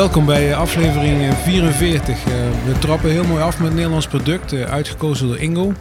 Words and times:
Welkom 0.00 0.26
bij 0.26 0.54
aflevering 0.54 1.34
44. 1.34 2.08
Uh, 2.08 2.32
we 2.66 2.78
trappen 2.78 3.10
heel 3.10 3.24
mooi 3.24 3.42
af 3.42 3.58
met 3.58 3.74
Nederlands 3.74 4.06
product, 4.06 4.52
uh, 4.52 4.62
uitgekozen 4.62 5.26
door 5.26 5.38
Ingo. 5.38 5.72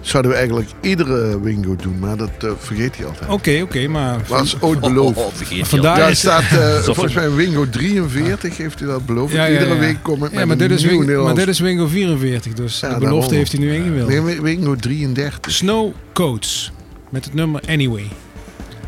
Zouden 0.00 0.30
we 0.30 0.36
eigenlijk 0.36 0.70
iedere 0.80 1.40
Wingo 1.40 1.76
doen, 1.76 1.98
maar 1.98 2.16
dat 2.16 2.30
uh, 2.44 2.50
vergeet 2.58 2.96
hij 2.96 3.06
altijd. 3.06 3.24
Oké, 3.24 3.32
okay, 3.32 3.60
oké, 3.60 3.76
okay, 3.76 3.86
maar... 3.86 4.20
Was 4.28 4.60
ooit 4.60 4.80
beloofd. 4.80 5.16
Oh, 5.16 5.24
oh, 5.24 5.64
Vandaar 5.64 5.96
Daar 5.96 6.16
staat 6.16 6.42
volgens 6.84 7.14
mij 7.14 7.30
Wingo 7.30 7.68
43, 7.68 8.56
heeft 8.56 8.78
hij 8.78 8.88
dat 8.88 9.06
beloofd. 9.06 9.32
Ja, 9.32 9.44
ja, 9.44 9.52
iedere 9.52 9.78
week 9.78 10.02
komen 10.02 10.30
ja, 10.32 10.44
maar 10.44 10.56
dit, 10.56 10.70
is 10.70 10.84
Wingo, 10.84 11.24
maar 11.24 11.34
dit 11.34 11.48
is 11.48 11.60
Wingo 11.60 11.86
44, 11.86 12.52
dus 12.52 12.80
de 12.80 12.96
belofte 12.98 13.34
heeft 13.34 13.52
hij 13.52 13.60
nu 13.60 13.74
ingewild. 13.74 14.08
Nee, 14.08 14.40
Wingo 14.40 14.74
33. 14.74 15.52
Snow 15.52 15.92
Coats, 16.12 16.72
met 17.10 17.24
het 17.24 17.34
nummer 17.34 17.60
Anyway. 17.68 18.08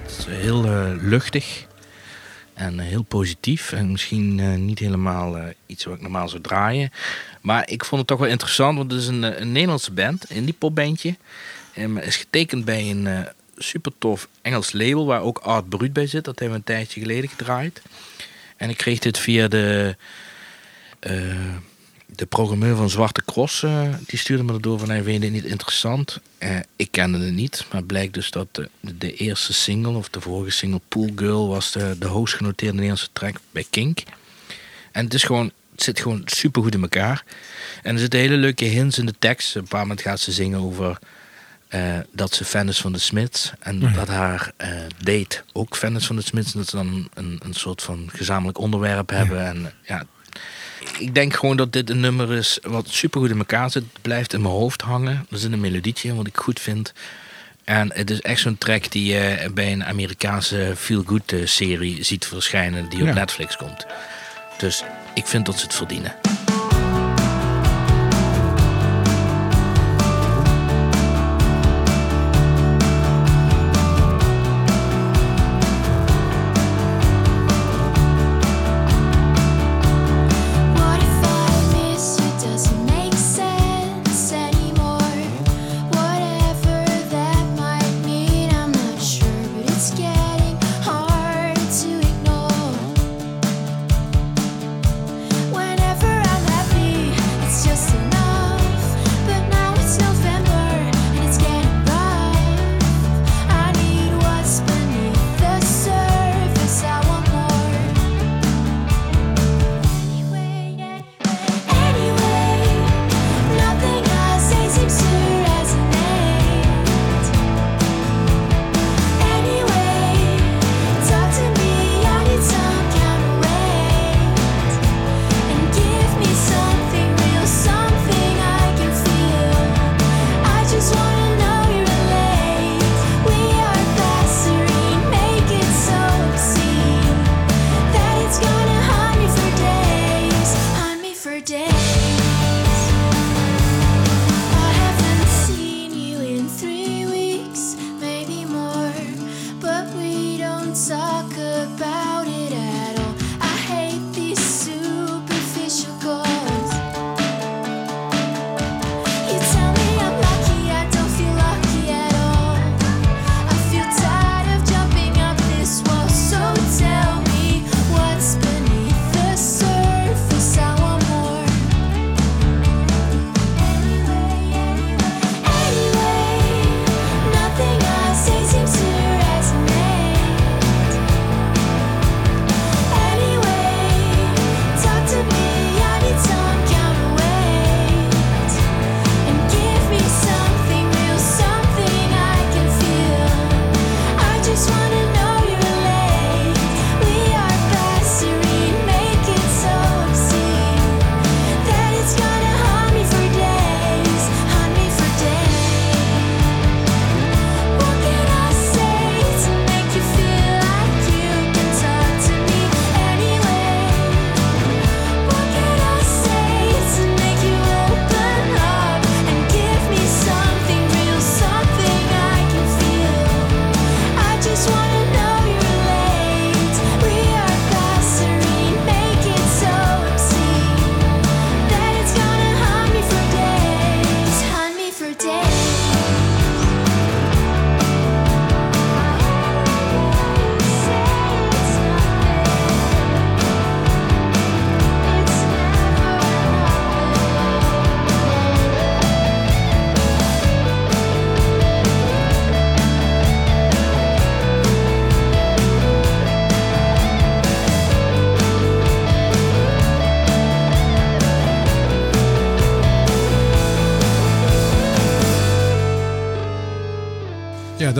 Het 0.03 0.17
is 0.19 0.27
heel 0.29 0.67
luchtig. 1.01 1.68
En 2.59 2.79
heel 2.79 3.03
positief. 3.03 3.73
En 3.73 3.91
misschien 3.91 4.39
uh, 4.39 4.55
niet 4.55 4.79
helemaal 4.79 5.39
uh, 5.39 5.45
iets 5.67 5.85
wat 5.85 5.95
ik 5.95 6.01
normaal 6.01 6.29
zou 6.29 6.43
draaien. 6.43 6.93
Maar 7.41 7.71
ik 7.71 7.84
vond 7.84 8.01
het 8.01 8.11
toch 8.11 8.19
wel 8.19 8.29
interessant. 8.29 8.77
Want 8.79 8.93
het 8.93 9.01
is 9.01 9.07
een, 9.07 9.41
een 9.41 9.53
Nederlandse 9.53 9.93
band. 9.93 10.31
Een 10.31 10.37
indie 10.37 10.55
popbandje. 10.59 11.17
En 11.75 12.03
is 12.03 12.17
getekend 12.17 12.65
bij 12.65 12.91
een 12.91 13.07
uh, 13.07 13.21
super 13.57 13.93
tof 13.98 14.29
Engels 14.43 14.73
label. 14.73 15.07
Waar 15.07 15.21
ook 15.21 15.39
Art 15.39 15.69
Brut 15.69 15.93
bij 15.93 16.07
zit. 16.07 16.25
Dat 16.25 16.39
hebben 16.39 16.59
we 16.59 16.65
een 16.67 16.77
tijdje 16.77 17.01
geleden 17.01 17.31
gedraaid. 17.31 17.83
En 18.57 18.70
ik 18.70 18.77
kreeg 18.77 18.98
dit 18.98 19.19
via 19.19 19.48
de 19.48 19.97
de 22.14 22.27
programmeur 22.27 22.77
van 22.77 22.91
Zwarte 22.91 23.23
Cross, 23.25 23.62
uh, 23.62 23.83
die 24.06 24.19
stuurde 24.19 24.42
me 24.42 24.53
erdoor 24.53 24.78
van 24.78 24.91
hij 24.91 25.03
vindt 25.03 25.25
het 25.25 25.33
niet 25.33 25.45
interessant. 25.45 26.20
Uh, 26.39 26.59
ik 26.77 26.91
kende 26.91 27.19
het 27.19 27.34
niet, 27.34 27.67
maar 27.73 27.83
blijkt 27.83 28.14
dus 28.14 28.31
dat 28.31 28.48
de, 28.51 28.69
de, 28.81 29.14
eerste 29.14 29.53
single, 29.53 29.97
of 29.97 30.09
de 30.09 30.20
vorige 30.20 30.51
single 30.51 30.81
Pool 30.89 31.11
Girl, 31.17 31.48
was 31.48 31.73
de, 31.73 31.97
de 31.98 32.06
hoogst 32.06 32.34
genoteerde 32.34 32.75
Nederlandse 32.75 33.09
track 33.12 33.36
bij 33.51 33.64
Kink. 33.70 34.03
En 34.92 35.05
het 35.05 35.14
is 35.14 35.23
gewoon, 35.23 35.53
het 35.73 35.83
zit 35.83 36.01
gewoon 36.01 36.23
super 36.25 36.62
goed 36.62 36.75
in 36.75 36.83
elkaar. 36.83 37.25
En 37.83 37.95
er 37.95 38.01
zitten 38.01 38.20
hele 38.20 38.36
leuke 38.36 38.64
hints 38.64 38.98
in 38.98 39.06
de 39.06 39.14
tekst. 39.19 39.56
Op 39.56 39.62
een 39.62 39.69
paar 39.69 39.81
moment 39.81 40.01
gaat 40.01 40.20
ze 40.20 40.33
zingen 40.33 40.61
over 40.61 40.98
uh, 41.70 41.98
dat 42.12 42.34
ze 42.34 42.45
fan 42.45 42.69
is 42.69 42.81
van 42.81 42.92
de 42.92 42.98
Smiths. 42.98 43.53
En 43.59 43.92
dat 43.95 44.09
haar 44.09 44.53
date 45.03 45.42
ook 45.53 45.77
fan 45.77 45.97
is 45.97 46.06
van 46.06 46.17
de 46.17 46.23
Smiths. 46.23 46.53
En 46.53 46.59
dat 46.59 46.69
ze 46.69 46.77
dan 46.77 47.09
een, 47.14 47.41
een 47.45 47.55
soort 47.55 47.83
van 47.83 48.09
gezamenlijk 48.12 48.59
onderwerp 48.59 49.11
hebben. 49.11 49.47
En 49.47 49.73
ja, 49.83 50.06
ik 50.98 51.14
denk 51.14 51.34
gewoon 51.34 51.56
dat 51.56 51.72
dit 51.72 51.91
een 51.91 52.00
nummer 52.00 52.33
is 52.33 52.58
wat 52.62 52.89
super 52.89 53.20
goed 53.20 53.31
in 53.31 53.39
elkaar 53.39 53.70
zit. 53.70 53.83
Het 53.83 54.03
blijft 54.03 54.33
in 54.33 54.42
mijn 54.42 54.55
hoofd 54.55 54.81
hangen. 54.81 55.27
Er 55.30 55.39
zit 55.39 55.53
een 55.53 55.61
melodietje 55.61 56.08
in 56.08 56.17
wat 56.17 56.27
ik 56.27 56.36
goed 56.36 56.61
vind. 56.61 56.92
En 57.64 57.91
het 57.95 58.11
is 58.11 58.20
echt 58.20 58.41
zo'n 58.41 58.58
track 58.58 58.91
die 58.91 59.12
je 59.12 59.50
bij 59.55 59.72
een 59.72 59.84
Amerikaanse 59.84 60.72
feel-good 60.77 61.33
eh, 61.33 61.47
serie 61.47 62.03
ziet 62.03 62.27
verschijnen 62.27 62.89
die 62.89 63.08
op 63.08 63.14
Netflix 63.14 63.56
komt. 63.56 63.86
Dus 64.58 64.84
ik 65.14 65.27
vind 65.27 65.47
dat 65.47 65.58
ze 65.58 65.64
het 65.64 65.75
verdienen. 65.75 66.38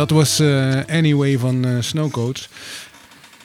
Dat 0.08 0.16
was 0.16 0.40
uh, 0.40 0.81
Anyway 0.87 1.38
van 1.38 1.66
uh, 1.66 1.76
Snowcoats. 1.81 2.49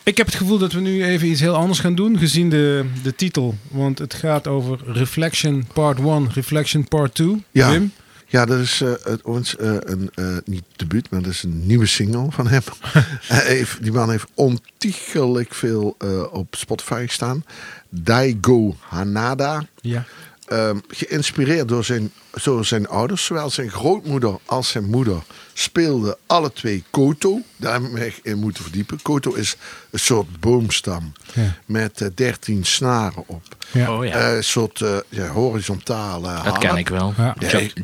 Ik 0.04 0.18
heb 0.18 0.26
het 0.26 0.36
gevoel 0.36 0.58
dat 0.58 0.72
we 0.72 0.80
nu 0.80 1.04
even 1.04 1.28
iets 1.28 1.40
heel 1.40 1.56
anders 1.56 1.80
gaan 1.80 1.96
doen, 1.96 2.18
gezien 2.18 2.50
de, 2.50 2.86
de 3.04 3.16
titel. 3.16 3.56
Want 3.72 4.00
het 4.00 4.14
gaat 4.14 4.48
over 4.48 4.80
Reflection 4.86 5.68
Part 5.74 6.00
1, 6.00 6.30
Reflection 6.34 6.88
Part 6.88 7.16
2. 7.16 7.44
Ja. 7.52 7.70
Wim? 7.70 7.92
Ja, 8.28 8.46
dat 8.46 8.60
is 8.60 8.82
uh, 8.82 8.94
ons, 9.24 9.56
uh, 9.60 9.76
een, 9.80 10.12
uh, 10.16 10.38
niet 10.46 10.64
debuut, 10.76 11.10
maar 11.10 11.22
dat 11.22 11.32
is 11.32 11.44
een 11.44 11.66
nieuwe 11.66 11.86
single 11.86 12.28
van 12.30 12.48
hem. 12.48 12.62
heeft, 13.28 13.84
die 13.84 13.92
man 13.92 14.10
heeft 14.10 14.28
ontiegelijk 14.34 15.54
veel 15.54 15.98
op 16.32 16.56
Spotify 16.56 17.04
gestaan. 17.08 17.46
Daigo 17.90 18.76
Hanada. 18.80 19.66
Ja. 19.82 20.06
Um, 20.52 20.82
geïnspireerd 20.88 21.68
door 21.68 21.86
zijn, 21.86 22.12
door 22.44 22.66
zijn 22.66 22.88
ouders, 22.88 23.26
zowel 23.26 23.50
zijn 23.50 23.70
grootmoeder 23.70 24.40
als 24.46 24.70
zijn 24.70 24.86
moeder, 24.86 25.24
speelden 25.54 26.18
alle 26.26 26.54
twee 26.54 26.84
koto. 26.90 27.42
Daar 27.56 27.82
heb 27.82 27.96
ik 27.96 28.20
in 28.24 28.40
moeten 28.40 28.64
verdiepen. 28.64 29.02
Koto 29.02 29.34
is 29.34 29.56
een 29.90 30.00
soort 30.00 30.40
boomstam 30.40 31.14
ja. 31.34 31.56
met 31.66 32.02
uh, 32.02 32.08
13 32.16 32.66
snaren 32.66 33.24
op. 33.28 33.44
Ja. 33.72 33.98
Oh, 33.98 34.06
ja. 34.06 34.30
Uh, 34.30 34.36
een 34.36 34.44
soort 34.44 34.80
uh, 34.80 34.98
ja, 35.10 35.28
horizontale 35.28 36.44
Dat 36.44 36.58
ken 36.58 36.78
ik 36.78 36.90
wel. 36.90 37.14
Ja. 37.18 37.36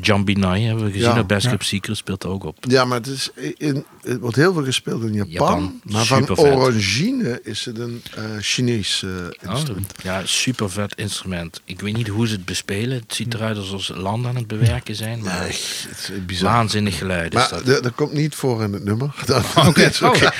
John 0.01 0.25
hebben 0.27 0.86
we 0.86 0.92
gezien. 0.92 1.16
Ja. 1.16 1.24
Best 1.24 1.48
Secret 1.60 1.98
speelt 1.98 2.24
er 2.24 2.30
ook 2.30 2.44
op. 2.44 2.57
Ja, 2.60 2.86
maar 2.86 2.98
het, 2.98 3.07
is 3.07 3.30
in, 3.57 3.86
het 4.10 4.20
wordt 4.20 4.36
heel 4.36 4.54
veel 4.54 4.64
gespeeld 4.64 5.04
in 5.04 5.14
Japan. 5.14 5.30
Japan. 5.30 5.82
Maar 5.84 6.06
van 6.06 6.38
origine 6.38 7.40
is 7.44 7.66
het 7.66 7.80
een 7.80 8.04
uh, 8.18 8.24
Chinees 8.40 9.06
instrument. 9.50 9.94
Oh, 9.98 10.04
ja, 10.04 10.22
super 10.26 10.70
vet 10.70 10.96
instrument. 10.96 11.62
Ik 11.66 11.82
weet 11.82 11.96
niet 11.96 12.08
hoe 12.08 12.28
ze 12.28 12.34
het 12.34 12.46
bespelen. 12.46 12.98
Het 12.98 13.14
ziet 13.16 13.34
eruit 13.34 13.58
alsof 13.58 13.84
ze 13.84 13.98
land 13.98 14.26
aan 14.26 14.36
het 14.36 14.48
bewerken 14.48 14.96
zijn. 14.96 15.24
Maar 15.24 15.40
nee, 15.40 15.48
het 15.50 16.12
is 16.12 16.26
bizar. 16.26 16.52
waanzinnig 16.52 16.98
geluid. 16.98 17.34
Maar 17.34 17.50
dat. 17.64 17.84
dat 17.84 17.96
komt 17.96 18.14
niet 18.14 18.36
voor 18.36 18.64
in 18.64 18.74
het 18.74 18.84
nummer. 18.84 19.16
Dat, 19.26 19.46
Oké. 19.56 19.68
okay. 19.68 19.92
Okay. 20.02 20.22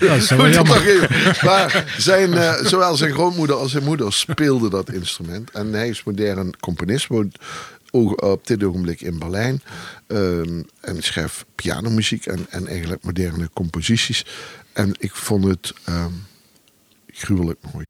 ja, 0.00 0.06
dat 0.06 0.16
is 0.16 0.30
wel 0.30 0.48
jammer. 0.48 1.08
Maar 1.44 1.94
zijn, 1.98 2.30
uh, 2.30 2.54
zowel 2.62 2.96
zijn 2.96 3.12
grootmoeder 3.12 3.56
als 3.56 3.70
zijn 3.70 3.84
moeder 3.84 4.12
speelden 4.12 4.70
dat 4.70 4.90
instrument. 4.90 5.50
En 5.50 5.72
hij 5.72 5.88
is 5.88 6.02
modern 6.04 6.54
componist, 6.60 7.06
op 7.90 8.46
dit 8.46 8.64
ogenblik 8.64 9.00
in 9.00 9.18
Berlijn. 9.18 9.62
Um, 10.06 10.64
en 10.80 11.02
schrijft 11.02 11.44
pianomuziek 11.54 12.26
en, 12.26 12.46
en 12.50 12.66
eigenlijk 12.66 13.02
moderne 13.02 13.50
composities. 13.52 14.24
En 14.72 14.94
ik 14.98 15.14
vond 15.14 15.44
het 15.44 15.74
um, 15.88 16.26
gruwelijk 17.06 17.58
mooi. 17.72 17.86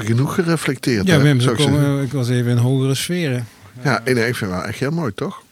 Even 0.00 0.06
genoeg 0.06 0.34
gereflecteerd. 0.34 1.06
Ja, 1.06 1.20
Wim, 1.20 1.40
ik 1.40 1.46
komen, 1.56 2.02
ik 2.02 2.12
was 2.12 2.28
even 2.28 2.50
in 2.50 2.56
hogere 2.56 2.94
sferen. 2.94 3.46
Ja, 3.82 4.00
nee, 4.04 4.14
ik 4.14 4.22
vind 4.36 4.50
het 4.50 4.50
wel 4.50 4.64
echt 4.64 4.78
heel 4.78 4.90
mooi, 4.90 5.12
toch? 5.14 5.42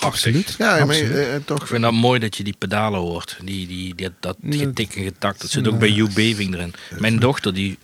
Absoluut. 0.00 0.54
Ja, 0.58 0.84
maar, 0.84 0.94
eh, 0.94 1.28
eh, 1.30 1.34
Ik 1.36 1.46
toch. 1.46 1.68
vind 1.68 1.82
dat 1.82 1.92
mooi 1.92 2.20
dat 2.20 2.36
je 2.36 2.44
die 2.44 2.54
pedalen 2.58 3.00
hoort. 3.00 3.36
Die, 3.44 3.66
die, 3.66 3.94
die- 3.94 4.08
dat 4.20 4.36
Nee, 4.40 4.58
getik 4.58 4.94
en 4.96 5.02
getak. 5.04 5.40
Dat 5.40 5.50
zit 5.50 5.68
ook 5.68 5.78
bij 5.78 5.88
Hugh 5.90 6.14
Beving 6.14 6.54
erin. 6.54 6.74
Mijn 6.98 7.18
dochter, 7.18 7.54
die 7.54 7.78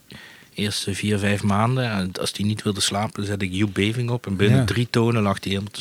eerste 0.55 0.95
vier, 0.95 1.19
vijf 1.19 1.43
maanden, 1.43 1.91
en 1.91 2.11
als 2.21 2.33
die 2.33 2.47
niet 2.47 2.63
wilde 2.63 2.81
slapen, 2.81 3.27
zette 3.27 3.45
ik 3.45 3.53
Hugh 3.53 3.73
Beving 3.73 4.11
op. 4.11 4.27
En 4.27 4.37
binnen 4.37 4.59
Ja. 4.59 4.65
drie 4.65 4.89
tonen 4.91 5.23
lag 5.23 5.39
die 5.39 5.53
helemaal 5.53 5.73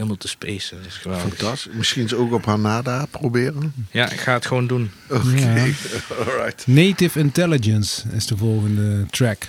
helemaal 0.00 0.16
te 0.16 0.28
spacen. 0.28 0.76
Dat 0.76 0.86
is 0.86 0.96
geweldig. 0.96 1.28
Fantastisch. 1.36 1.72
Misschien 1.72 2.02
eens 2.02 2.14
ook 2.14 2.32
op 2.32 2.44
Hanada 2.44 3.06
proberen. 3.10 3.72
Ja, 3.90 4.10
ik 4.10 4.20
ga 4.20 4.32
het 4.32 4.46
gewoon 4.46 4.66
doen. 4.66 4.90
Oké, 5.08 5.28
Ja. 5.36 5.66
alright. 6.26 6.66
Native 6.66 7.18
Intelligence 7.18 8.02
is 8.12 8.26
de 8.26 8.36
volgende 8.36 9.06
track. 9.10 9.42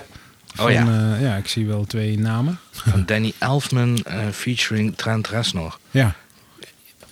Oh 0.59 0.71
ja. 0.71 1.13
Eh, 1.15 1.21
ja, 1.21 1.35
ik 1.35 1.47
zie 1.47 1.65
wel 1.67 1.85
twee 1.85 2.19
namen. 2.19 2.59
Van 2.71 3.05
Danny 3.05 3.33
Elfman 3.37 3.97
eh, 4.03 4.27
featuring 4.33 4.95
Trent 4.95 5.27
Reznor. 5.27 5.77
Ja, 5.91 6.15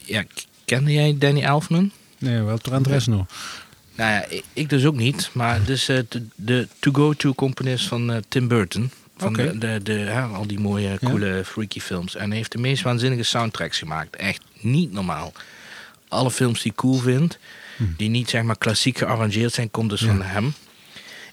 Ja, 0.04 0.24
kende 0.66 0.94
jij 0.94 1.16
Danny 1.18 1.42
Elfman? 1.44 1.92
nee, 2.18 2.42
wel 2.42 2.58
Trent 2.58 2.88
Reznor. 2.88 3.26
Nou 3.96 4.12
ja, 4.12 4.26
ik, 4.54 4.70
dus 4.70 4.86
ook 4.86 4.96
niet. 4.96 5.30
Maar 5.34 5.64
dus 5.64 5.88
eh, 5.90 6.00
de, 6.10 6.26
de 6.36 6.68
to-go-to 6.80 7.34
componist 7.34 7.88
van 7.88 8.24
Tim 8.28 8.48
Burton. 8.48 8.92
Van 9.20 9.34
de, 9.34 9.80
de, 9.84 10.28
al 10.34 10.48
die 10.48 10.60
mooie, 10.60 11.00
coole, 11.04 11.42
freaky 11.46 11.80
films. 11.80 12.16
En 12.16 12.28
hij 12.28 12.38
heeft 12.38 12.52
de 12.52 12.58
meest 12.58 12.84
waanzinnige 12.84 13.24
soundtracks 13.24 13.78
gemaakt. 13.78 14.16
Echt 14.16 14.42
niet 14.60 14.92
normaal. 14.92 15.34
Alle 16.08 16.32
films 16.32 16.62
die 16.62 16.72
ik 16.72 16.78
cool 16.78 16.98
vind, 16.98 17.38
die 17.98 18.10
niet 18.10 18.30
zeg 18.30 18.44
maar 18.44 18.58
klassiek 18.58 18.98
gearrangeerd 18.98 19.54
zijn, 19.54 19.72
komt 19.72 19.90
dus. 19.90 20.00
Ja. 20.00 20.08
van 20.08 20.22
hem. 20.22 20.54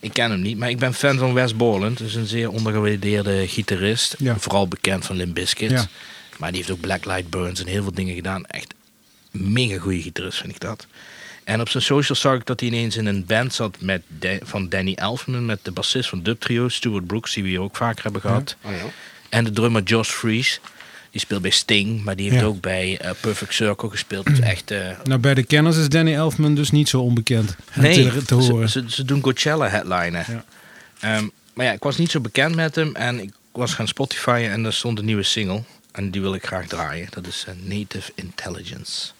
Ik 0.01 0.13
ken 0.13 0.31
hem 0.31 0.41
niet, 0.41 0.59
maar 0.59 0.71
ik 0.71 0.79
ben 0.79 0.95
fan 0.95 1.19
van 1.19 1.35
Wes 1.35 1.57
Borland. 1.57 1.99
Dat 1.99 2.07
is 2.07 2.15
een 2.15 2.27
zeer 2.27 2.51
ondergewaardeerde 2.51 3.49
gitarist. 3.49 4.17
Vooral 4.37 4.69
bekend 4.69 5.05
van 5.05 5.17
Limp 5.17 5.35
Bizkit. 5.35 5.89
Maar 6.39 6.49
die 6.51 6.59
heeft 6.59 6.71
ook 6.71 6.81
Black 6.81 7.05
Light 7.05 7.31
Burns 7.31 7.61
en 7.61 7.67
heel 7.67 7.83
veel 7.83 7.95
dingen 7.95 8.15
gedaan. 8.15 8.45
Echt 8.45 8.75
mega 9.31 9.79
goede 9.79 10.03
gitarist 10.03 10.39
vind 10.39 10.53
ik 10.53 10.61
dat. 10.61 10.87
En 11.47 11.61
op 11.61 11.69
zijn 11.69 11.83
social 11.83 12.17
zag 12.19 12.35
ik 12.35 12.47
dat 12.47 12.61
hij 12.61 12.69
ineens 12.69 12.97
in 12.97 13.07
een 13.07 13.25
band 13.27 13.55
zat 13.55 13.77
met 13.81 14.03
van 14.43 14.69
Danny 14.69 14.93
Elfman, 14.95 15.47
met 15.47 15.59
de 15.63 15.71
bassist 15.71 16.09
van 16.09 16.23
Dub 16.23 16.41
Trio, 16.41 16.69
Stuart 16.69 17.07
Brooks, 17.07 17.35
die 17.35 17.43
we 17.43 17.49
hier 17.49 17.61
ook 17.61 17.77
vaker 17.77 18.03
hebben 18.03 18.21
gehad. 18.21 18.57
Oh, 18.63 18.71
ja. 18.71 18.77
En 19.29 19.45
de 19.45 19.51
drummer 19.51 19.83
Josh 19.83 20.09
Fries. 20.11 20.61
Die 21.11 21.21
speelt 21.21 21.43
bij 21.43 21.51
Sting, 21.51 22.05
maar 22.05 22.17
die 22.17 22.29
heeft 22.31 22.41
Ja. 22.43 22.47
ook 22.47 22.61
bij 22.61 22.99
eh, 23.01 23.11
Perfect 23.21 23.55
Circle 23.55 23.91
gespeeld. 23.91 24.27
Dus 24.27 24.41
echt. 24.55 24.71
eh, 24.71 24.91
Nou, 25.05 25.21
bij 25.21 25.35
de 25.35 25.43
kenners 25.45 25.77
is 25.77 25.89
Danny 25.89 26.15
Elfman 26.15 26.55
dus 26.55 26.71
niet 26.71 26.89
zo 26.89 27.01
onbekend 27.01 27.57
nee, 27.75 28.11
te, 28.11 28.23
te 28.25 28.35
horen. 28.35 28.69
Ze, 28.69 28.81
ze, 28.87 28.91
ze 28.95 29.05
doen 29.05 29.21
Coachella 29.21 29.69
headlinen. 29.69 30.25
Ja. 30.29 30.45
Ehm, 31.01 31.27
maar 31.55 31.67
ja, 31.67 31.73
ik 31.73 31.83
was 31.83 31.97
niet 31.97 32.11
zo 32.11 32.21
bekend 32.21 32.55
met 32.55 32.75
hem 32.75 32.95
en 32.95 33.21
ik 33.21 33.33
was 33.53 33.75
gaan 33.75 33.89
Spotifyen 33.89 34.51
en 34.51 34.63
daar 34.63 34.73
stond 34.73 34.99
een 34.99 35.05
nieuwe 35.05 35.23
single. 35.23 35.63
En 35.93 36.11
die 36.11 36.21
wil 36.21 36.35
ik 36.35 36.47
graag 36.47 36.67
draaien. 36.67 37.07
Dat 37.11 37.27
is 37.27 37.45
eh, 37.49 37.55
Native 37.69 38.13
Intelligence. 38.15 39.11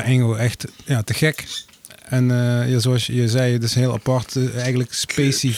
Ja, 0.00 0.06
Engo, 0.06 0.34
echt 0.34 0.64
ja, 0.84 1.02
te 1.02 1.14
gek. 1.14 1.46
En 2.04 2.30
eh, 2.30 2.70
ja, 2.70 2.78
zoals 2.78 3.06
je 3.06 3.28
zei, 3.28 3.52
het 3.52 3.62
is 3.62 3.74
heel 3.74 3.92
apart, 3.92 4.36
eh, 4.36 4.56
eigenlijk 4.58 4.94
spacey, 4.94 5.54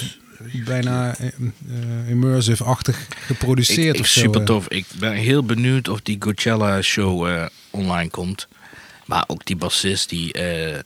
bijna 0.65 1.17
eh, 1.17 1.27
eh, 1.27 2.09
immersive-achtig 2.09 3.07
geproduceerd 3.27 3.89
Ik, 3.89 3.95
ik, 3.95 4.01
of 4.01 4.07
zo. 4.07 4.21
super 4.21 4.41
eh. 4.41 4.47
tof. 4.47 4.69
Ik 4.69 4.87
ben 4.99 5.13
heel 5.13 5.45
benieuwd 5.45 5.89
of 5.89 6.01
die 6.01 6.19
Coachella 6.19 6.83
show 6.83 7.27
eh, 7.29 7.45
online 7.71 8.11
komt. 8.11 8.49
Maar 9.07 9.25
ook 9.27 9.45
die 9.45 9.57
bassist, 9.57 10.09
die 10.09 10.33
eh, 10.33 10.75
eh, 10.75 10.81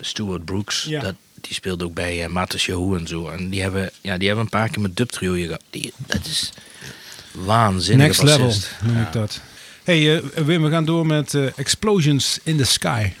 Stuart 0.00 0.44
Brooks, 0.44 0.84
Ja. 0.88 1.00
dat, 1.00 1.14
die 1.40 1.54
speelt 1.54 1.82
ook 1.82 1.94
bij 1.94 2.24
uh, 2.24 2.26
Matas 2.26 2.66
Yahoo 2.66 2.96
en 2.96 3.06
zo. 3.06 3.28
En 3.28 3.48
die 3.50 3.62
hebben, 3.62 3.90
ja, 4.00 4.16
die 4.18 4.26
hebben 4.26 4.44
een 4.44 4.50
paar 4.50 4.68
keer 4.68 4.82
met 4.82 4.96
Dub 4.96 5.10
Trio 5.10 5.32
gehad. 5.34 5.62
Die, 5.70 5.92
dat 6.06 6.26
is 6.26 6.52
waanzinnig. 7.32 8.06
Next 8.06 8.22
level 8.22 8.52
noem 8.84 9.00
ik 9.02 9.12
dat. 9.12 9.40
Hey 9.84 10.16
eh, 10.16 10.44
Wim, 10.44 10.62
we 10.62 10.70
gaan 10.70 10.84
door 10.84 11.06
met 11.06 11.34
eh, 11.34 11.58
Explosions 11.58 12.38
in 12.42 12.56
the 12.56 12.64
Sky. 12.64 13.12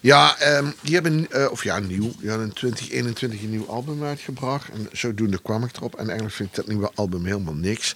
Ja, 0.00 0.38
ehm, 0.38 0.70
die 0.80 0.94
hebben, 0.94 1.30
eh, 1.30 1.50
of 1.50 1.64
ja, 1.64 1.78
nieuw. 1.78 2.12
Die 2.18 2.28
hadden 2.28 2.46
in 2.46 2.52
2021 2.52 3.42
een 3.42 3.50
nieuw 3.50 3.66
album 3.66 4.04
uitgebracht. 4.04 4.68
En 4.68 4.88
zodoende 4.92 5.42
kwam 5.42 5.64
ik 5.64 5.76
erop. 5.76 5.94
En 5.94 6.04
eigenlijk 6.04 6.34
vind 6.34 6.48
ik 6.48 6.54
dat 6.54 6.66
nieuwe 6.66 6.90
album 6.94 7.24
helemaal 7.24 7.54
niks. 7.54 7.94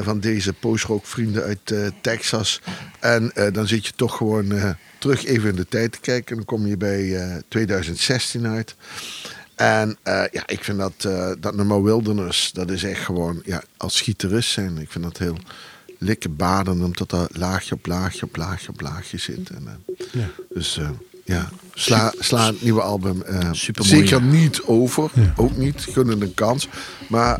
van 0.00 0.20
deze 0.20 0.52
post-rock 0.52 1.06
vrienden 1.06 1.42
uit 1.42 1.74
Texas. 2.00 2.60
En 3.00 3.32
dan 3.52 3.66
zit 3.66 3.86
je 3.86 3.92
toch 3.96 4.16
gewoon 4.16 4.76
terug 4.98 5.24
even 5.24 5.48
in 5.50 5.56
de 5.56 5.66
tijd 5.66 5.92
te 5.92 6.00
kijken. 6.00 6.30
En 6.30 6.36
dan 6.36 6.44
kom 6.44 6.66
je 6.66 6.76
bij 6.76 7.16
eh, 7.16 7.36
2016 7.48 8.46
uit. 8.46 8.74
En 9.54 9.96
ja, 10.04 10.46
ik 10.46 10.64
vind 10.64 10.78
dat, 10.78 11.08
dat 11.40 11.54
nummer 11.54 11.82
Wilderness, 11.82 12.52
dat 12.52 12.70
is 12.70 12.82
echt 12.82 13.00
gewoon, 13.00 13.42
ja, 13.44 13.62
als 13.76 14.00
gitarist 14.00 14.50
zijn, 14.50 14.78
ik 14.78 14.90
vind 14.90 15.04
dat 15.04 15.18
heel 15.18 15.38
likkebaden, 15.98 16.82
omdat 16.82 17.12
er 17.12 17.26
laagje 17.32 17.74
op 17.74 17.86
laagje 17.86 18.22
op 18.22 18.36
laagje 18.36 18.68
op 18.68 18.80
laagje 18.80 19.18
zit. 19.18 19.50
En, 19.50 19.66
eh, 19.66 19.96
Ja. 20.12 20.28
dus 20.54 20.78
eh, 20.78 20.88
ja, 21.24 21.48
sla, 21.74 22.12
sla 22.18 22.46
het 22.46 22.62
nieuwe 22.62 22.80
album 22.82 23.22
eh, 23.22 23.48
Supermooi. 23.52 23.96
zeker 23.96 24.22
niet 24.22 24.62
over. 24.62 25.10
Ja. 25.14 25.32
Ook 25.36 25.56
niet, 25.56 25.86
gun 25.90 26.06
het 26.08 26.20
een 26.20 26.34
kans. 26.34 26.68
Maar 27.08 27.38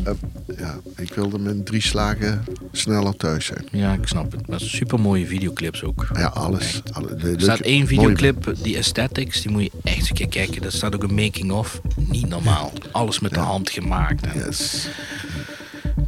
ja, 0.59 0.79
ik 0.97 1.15
wilde 1.15 1.39
met 1.39 1.67
drie 1.67 1.81
slagen 1.83 2.45
sneller 2.73 3.17
thuis 3.17 3.47
zijn. 3.47 3.69
Ja, 3.71 3.93
ik 3.93 4.07
snap 4.07 4.33
het. 4.33 4.47
Maar 4.49 4.61
super 4.61 5.01
mooie 5.01 5.27
videoclips 5.27 5.83
ook. 5.83 6.07
Ja, 6.15 6.27
alles. 6.27 6.83
alle, 6.93 7.17
de- 7.17 7.31
Er 7.31 7.41
staat 7.41 7.61
één 7.61 7.75
mooie- 7.75 7.87
videoclip, 7.87 8.55
die 8.63 8.77
Aesthetics, 8.77 9.43
die 9.43 9.51
moet 9.51 9.63
je 9.63 9.71
echt 9.83 9.97
eens 9.97 10.09
een 10.09 10.15
keer 10.15 10.29
kijken. 10.29 10.63
Daar 10.63 10.73
staat 10.73 10.95
ook 10.95 11.03
een 11.03 11.15
making-of. 11.15 11.81
Niet 11.97 12.29
normaal. 12.29 12.73
Alles 12.93 13.21
met 13.21 13.35
de 13.35 13.41
hand 13.41 13.71
gemaakt. 13.71 14.27
En 14.27 14.39
Yes. 14.39 14.89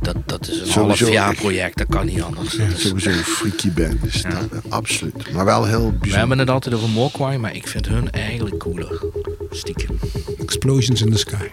Dat, 0.00 0.16
dat 0.26 0.48
is 0.48 0.60
een 0.60 0.66
Sowieso 0.66 1.04
half 1.04 1.14
jaar 1.14 1.34
project, 1.34 1.78
dat 1.78 1.86
kan 1.88 2.06
niet 2.06 2.22
anders. 2.22 2.56
Dat 2.56 2.68
is- 2.68 2.80
Sowieso 2.88 3.10
een 3.10 3.14
freaky 3.16 3.70
band. 3.72 4.02
Dus 4.02 4.22
dat, 4.22 4.32
eh, 4.32 4.58
absoluut. 4.68 5.32
Maar 5.32 5.44
wel 5.44 5.64
heel 5.64 5.78
we 5.84 5.90
bijzonder. 5.90 6.18
hebben 6.18 6.38
het 6.38 6.50
altijd 6.50 6.74
over 6.74 6.88
Mogwai, 6.88 7.38
maar 7.38 7.54
ik 7.54 7.68
vind 7.68 7.88
hun 7.88 8.10
eigenlijk 8.10 8.58
cooler. 8.58 9.02
Stiekem. 9.50 9.98
Explosions 10.38 11.02
in 11.02 11.10
the 11.12 11.18
Sky. 11.18 11.44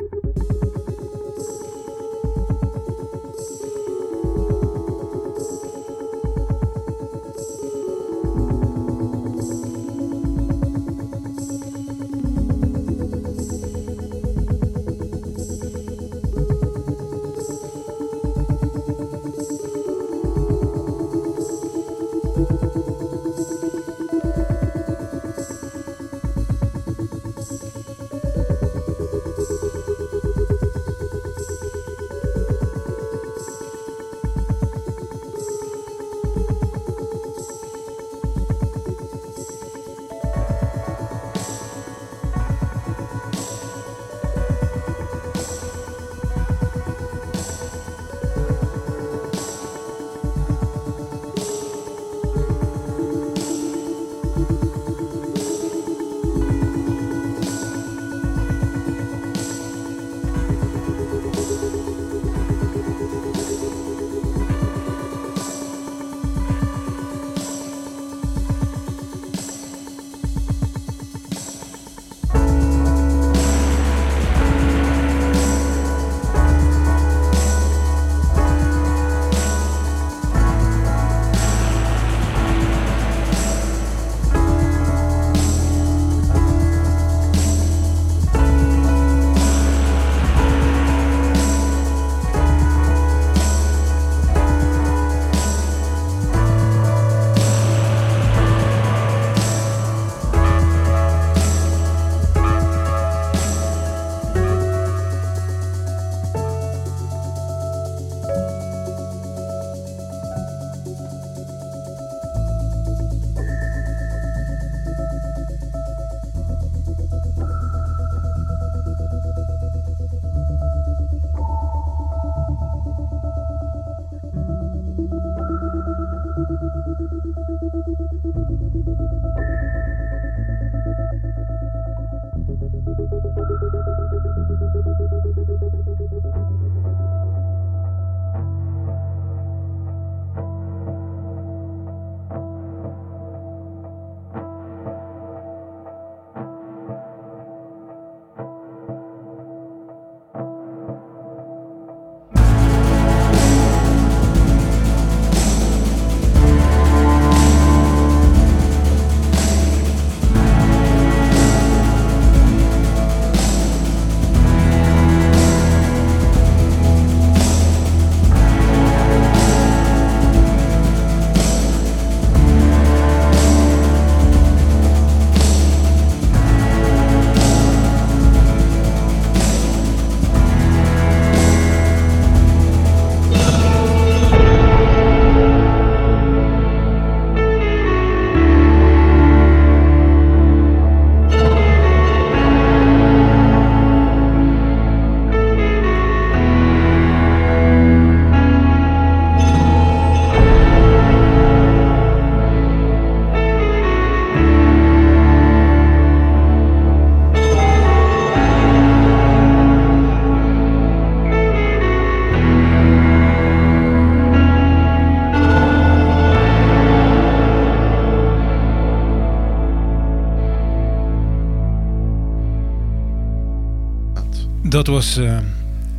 Dat 224.84 224.93
was 224.93 225.17
eh, 225.17 225.38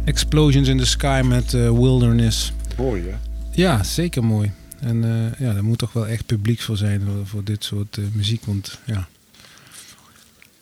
Explosions 0.04 0.68
in 0.68 0.78
the 0.78 0.86
Sky 0.86 1.22
met 1.24 1.54
eh, 1.54 1.60
Wilderness. 1.70 2.52
Mooi, 2.76 3.02
hè? 3.02 3.16
Ja, 3.50 3.82
zeker 3.82 4.24
mooi. 4.24 4.52
En 4.80 5.04
eh, 5.04 5.40
ja, 5.46 5.52
daar 5.52 5.64
moet 5.64 5.78
toch 5.78 5.92
wel 5.92 6.06
echt 6.06 6.26
publiek 6.26 6.60
voor 6.60 6.76
zijn 6.76 7.08
voor, 7.24 7.44
dit 7.44 7.64
soort 7.64 7.96
eh, 7.98 8.04
muziek. 8.12 8.44
Want 8.44 8.78
ja, 8.84 9.08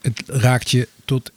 het 0.03 0.23
raakt 0.27 0.71
je 0.71 0.89
tot 1.05 1.31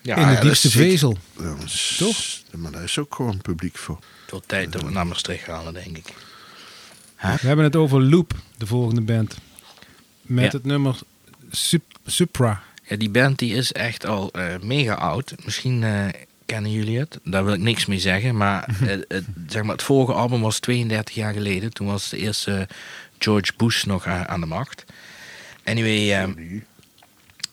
Ja, 0.00 0.16
in 0.16 0.34
de 0.34 0.40
diepste 0.40 0.70
vezel. 0.70 1.18
Ja, 1.38 1.54
maar 1.54 1.68
s- 1.68 1.96
Toch? 1.96 2.16
Maar 2.60 2.72
daar 2.72 2.82
is 2.82 2.98
ook 2.98 3.14
gewoon 3.14 3.38
publiek 3.42 3.76
voor. 3.78 3.98
wordt 4.30 4.48
tijd 4.48 4.72
dat 4.72 4.82
we 4.82 4.90
naar 4.90 5.06
Maastricht 5.06 5.46
halen, 5.46 5.74
denk 5.74 5.96
ik. 5.96 6.14
We 7.20 7.26
hebben 7.46 7.64
het 7.64 7.76
over 7.76 8.02
Loop, 8.02 8.32
de 8.56 8.66
volgende 8.66 9.00
band. 9.00 9.36
Met 10.22 10.44
Ja. 10.44 10.50
het 10.58 10.64
nummer 10.64 10.98
Sup- 11.50 11.98
Supra. 12.06 12.62
Ja, 12.84 12.96
die 12.96 13.10
band 13.10 13.38
die 13.38 13.54
is 13.54 13.72
echt 13.72 14.06
al 14.06 14.30
eh, 14.32 14.58
mega 14.62 14.94
oud. 14.94 15.34
Misschien 15.44 15.82
eh, 15.82 16.06
kennen 16.48 16.70
jullie 16.70 16.98
het. 16.98 17.18
Daar 17.24 17.44
wil 17.44 17.54
ik 17.54 17.60
niks 17.60 17.86
mee 17.86 17.98
zeggen. 17.98 18.36
Maar, 18.36 18.68
het, 18.84 19.04
het, 19.08 19.24
zeg 19.46 19.62
maar 19.62 19.74
het 19.74 19.82
vorige 19.82 20.12
album 20.12 20.40
was 20.40 20.58
32 20.58 21.14
jaar 21.14 21.32
geleden. 21.32 21.72
Toen 21.72 21.86
was 21.86 22.08
de 22.08 22.16
eerste 22.16 22.68
George 23.18 23.52
Bush 23.56 23.84
nog 23.84 24.06
aan 24.06 24.40
de 24.40 24.46
macht. 24.46 24.84
Anyway, 25.64 26.12
ehm, 26.12 26.32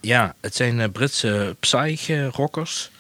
ja, 0.02 0.36
het 0.42 0.56
zijn 0.56 0.80
eh, 0.80 0.90
Britse 0.92 1.56
psych-rockers. 1.60 2.92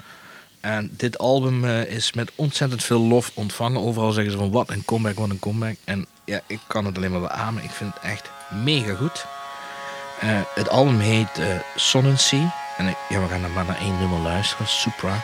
En 0.60 0.90
dit 0.92 1.18
album 1.18 1.66
eh, 1.66 1.84
is 1.84 2.14
met 2.14 2.32
ontzettend 2.36 2.84
veel 2.84 3.02
lof 3.02 3.32
ontvangen. 3.34 3.82
Overal 3.82 4.12
zeggen 4.12 4.32
ze 4.32 4.38
van 4.38 4.52
wat 4.52 4.70
een 4.70 4.86
comeback, 4.86 5.18
wat 5.18 5.30
een 5.30 5.40
comeback. 5.40 5.76
En 5.84 6.06
ja, 6.26 6.42
ik 6.48 6.60
kan 6.68 6.86
het 6.86 6.98
alleen 6.98 7.12
maar 7.12 7.22
beamen. 7.22 7.64
Ik 7.64 7.70
vind 7.70 7.94
het 7.94 8.04
echt 8.04 8.30
mega 8.64 8.94
goed. 8.94 9.26
Eh, 10.20 10.42
het 10.56 10.70
album 10.70 11.00
heet 11.00 11.38
eh 11.38 12.16
Sea. 12.16 12.54
En 12.78 12.86
ja, 13.10 13.22
we 13.22 13.28
gaan 13.28 13.44
er 13.44 13.50
maar 13.50 13.66
naar 13.66 13.80
één 13.80 14.00
nummer 14.00 14.20
luisteren. 14.20 14.68
Supra. 14.68 15.24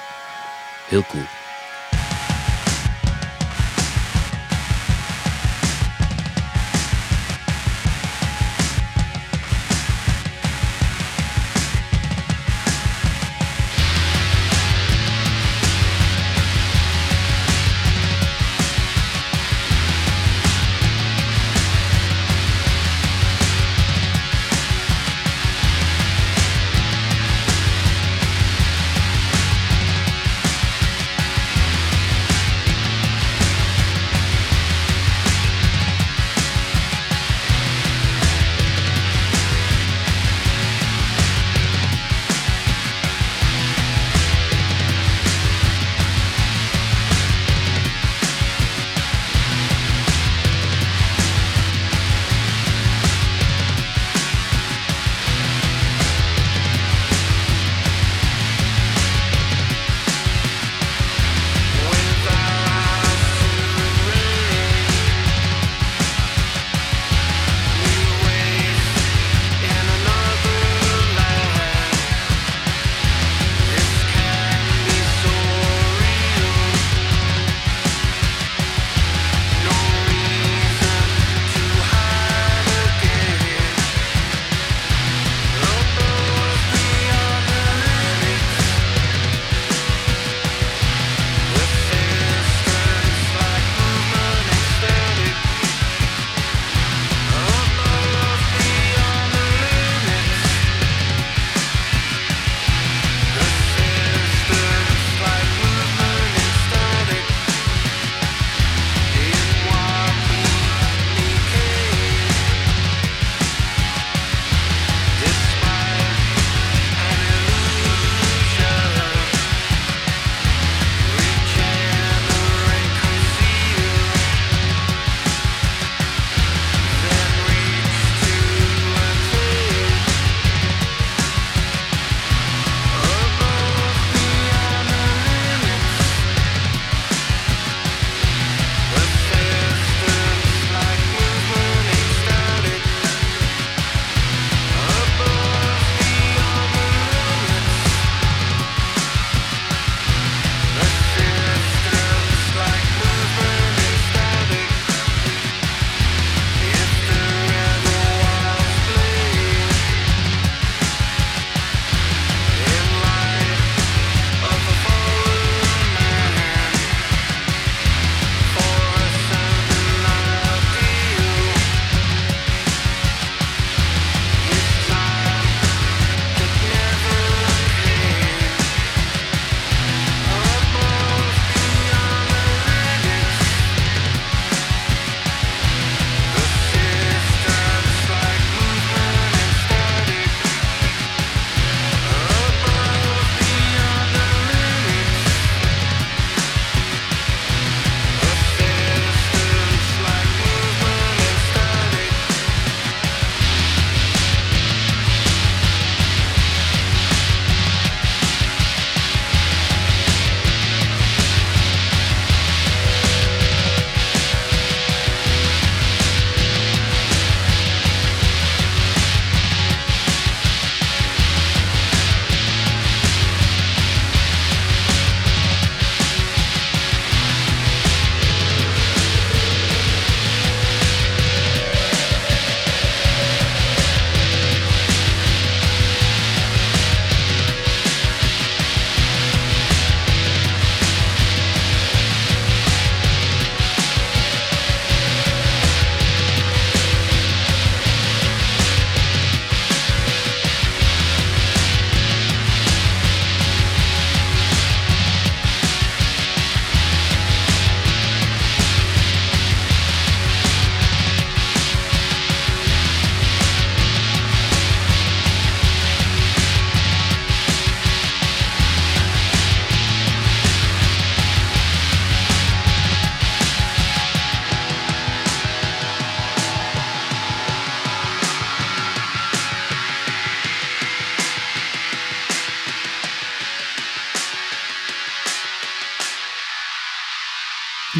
Heel 0.91 1.03
cool. 1.03 1.40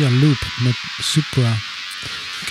Ja, 0.01 0.09
Loop 0.09 0.45
met 0.63 0.73
Supra. 1.01 1.53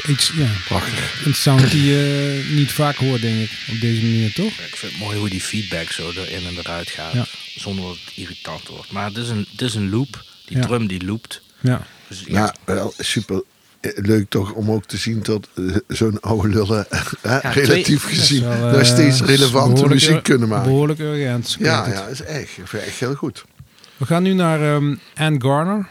Iets, 0.08 0.32
ja, 0.34 0.46
Prachtig. 0.68 1.24
een 1.24 1.34
sound 1.34 1.70
die 1.70 1.84
je 1.84 2.44
niet 2.50 2.72
vaak 2.72 2.96
hoort, 2.96 3.20
denk 3.20 3.40
ik. 3.40 3.50
Op 3.70 3.80
deze 3.80 4.02
manier, 4.02 4.32
toch? 4.32 4.52
Ik 4.52 4.76
vind 4.76 4.92
het 4.92 5.00
mooi 5.00 5.18
hoe 5.18 5.28
die 5.28 5.40
feedback 5.40 5.90
zo 5.90 6.10
erin 6.10 6.46
en 6.46 6.56
eruit 6.58 6.90
gaat. 6.90 7.12
Ja. 7.12 7.26
Zonder 7.56 7.84
dat 7.84 7.96
het 8.04 8.16
irritant 8.16 8.68
wordt. 8.68 8.92
Maar 8.92 9.06
het 9.06 9.16
is 9.16 9.28
een, 9.28 9.46
het 9.50 9.60
is 9.60 9.74
een 9.74 9.90
loop. 9.90 10.24
Die 10.46 10.56
Ja. 10.56 10.62
drum 10.66 10.86
die 10.86 11.04
loopt. 11.04 11.42
Ja. 11.60 11.86
Dus 12.08 12.22
ja, 12.26 12.54
Ja, 12.66 12.74
wel 12.74 12.94
super 12.98 13.42
eh, 13.80 13.90
leuk 13.94 14.28
toch 14.30 14.52
om 14.52 14.70
ook 14.70 14.84
te 14.84 14.96
zien 14.96 15.22
dat 15.22 15.48
eh, 15.54 15.76
zo'n 15.88 16.20
oude 16.20 16.48
lullen 16.48 16.86
relatief 17.42 18.02
twee- 18.04 18.16
gezien 18.16 18.42
wel, 18.48 18.70
nog 18.70 18.80
eh, 18.80 18.84
steeds 18.84 19.20
relevante 19.20 19.86
muziek 19.88 20.22
kunnen 20.22 20.48
maken. 20.48 20.68
Behoorlijk 20.68 20.98
urgent. 21.00 21.56
Ja, 21.58 21.86
ja, 21.88 22.06
is 22.06 22.22
echt, 22.22 22.50
echt 22.72 23.00
heel 23.00 23.14
goed. 23.14 23.44
We 23.96 24.06
gaan 24.06 24.22
nu 24.22 24.32
naar 24.32 24.74
ehm 24.74 24.94
Anne 25.16 25.40
Garner. 25.40 25.88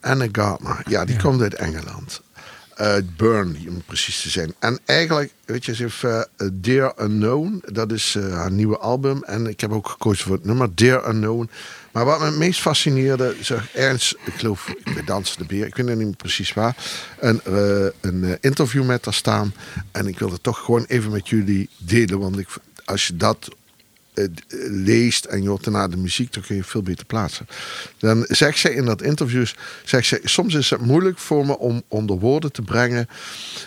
Anna 0.00 0.26
Gardner, 0.32 0.82
ja, 0.88 1.04
die 1.04 1.14
Ja. 1.14 1.20
komt 1.20 1.42
uit 1.42 1.54
Engeland. 1.54 2.20
Uit 2.74 3.16
Burnley, 3.16 3.64
om 3.68 3.82
precies 3.86 4.22
te 4.22 4.28
zijn. 4.28 4.54
En 4.58 4.78
eigenlijk, 4.84 5.32
weet 5.44 5.64
je, 5.64 5.74
ze 5.74 5.82
heeft 5.82 6.04
eh, 6.04 6.20
Dear 6.52 6.94
Unknown. 7.02 7.62
Dat 7.66 7.92
is 7.92 8.14
eh, 8.18 8.32
haar 8.32 8.50
nieuwe 8.50 8.78
album. 8.78 9.22
En 9.24 9.46
ik 9.46 9.60
heb 9.60 9.72
ook 9.72 9.88
gekozen 9.88 10.24
voor 10.26 10.36
het 10.36 10.44
nummer 10.44 10.74
Dear 10.74 11.08
Unknown. 11.08 11.50
Maar 11.92 12.04
wat 12.04 12.18
me 12.18 12.24
het 12.24 12.36
meest 12.36 12.60
fascineerde, 12.60 13.34
zag 13.40 13.72
ergens, 13.74 14.14
ik 14.24 14.32
geloof 14.34 14.74
bij 14.94 15.04
Dansen 15.04 15.38
de 15.38 15.44
Beer, 15.44 15.66
ik 15.66 15.76
weet 15.76 15.88
het 15.88 15.96
niet 15.98 16.06
meer 16.06 16.16
precies 16.16 16.52
waar, 16.54 16.76
een, 17.18 17.40
eh, 17.44 17.86
een 18.00 18.38
interview 18.40 18.84
met 18.84 19.04
haar 19.04 19.14
staan. 19.14 19.54
En 19.92 20.06
ik 20.06 20.18
wilde 20.18 20.40
toch 20.40 20.58
gewoon 20.58 20.84
even 20.88 21.10
met 21.10 21.28
jullie 21.28 21.68
delen. 21.78 22.18
Want 22.18 22.38
ik, 22.38 22.48
als 22.84 23.06
je 23.06 23.16
dat 23.16 23.48
leest 24.68 25.24
en 25.24 25.42
je 25.42 25.48
hoort 25.48 25.64
daarna 25.64 25.88
de 25.88 25.96
muziek, 25.96 26.32
dan 26.32 26.42
kun 26.42 26.56
je 26.56 26.64
veel 26.64 26.82
beter 26.82 27.06
plaatsen. 27.06 27.46
Dan 27.98 28.24
zegt 28.28 28.58
zij 28.58 28.72
in 28.72 28.84
dat 28.84 29.02
interview, 29.02 29.46
zegt 29.84 30.20
soms 30.24 30.54
is 30.54 30.70
het 30.70 30.80
moeilijk 30.80 31.18
voor 31.18 31.46
me 31.46 31.58
om 31.58 31.82
onder 31.88 32.18
woorden 32.18 32.52
te 32.52 32.62
brengen 32.62 33.08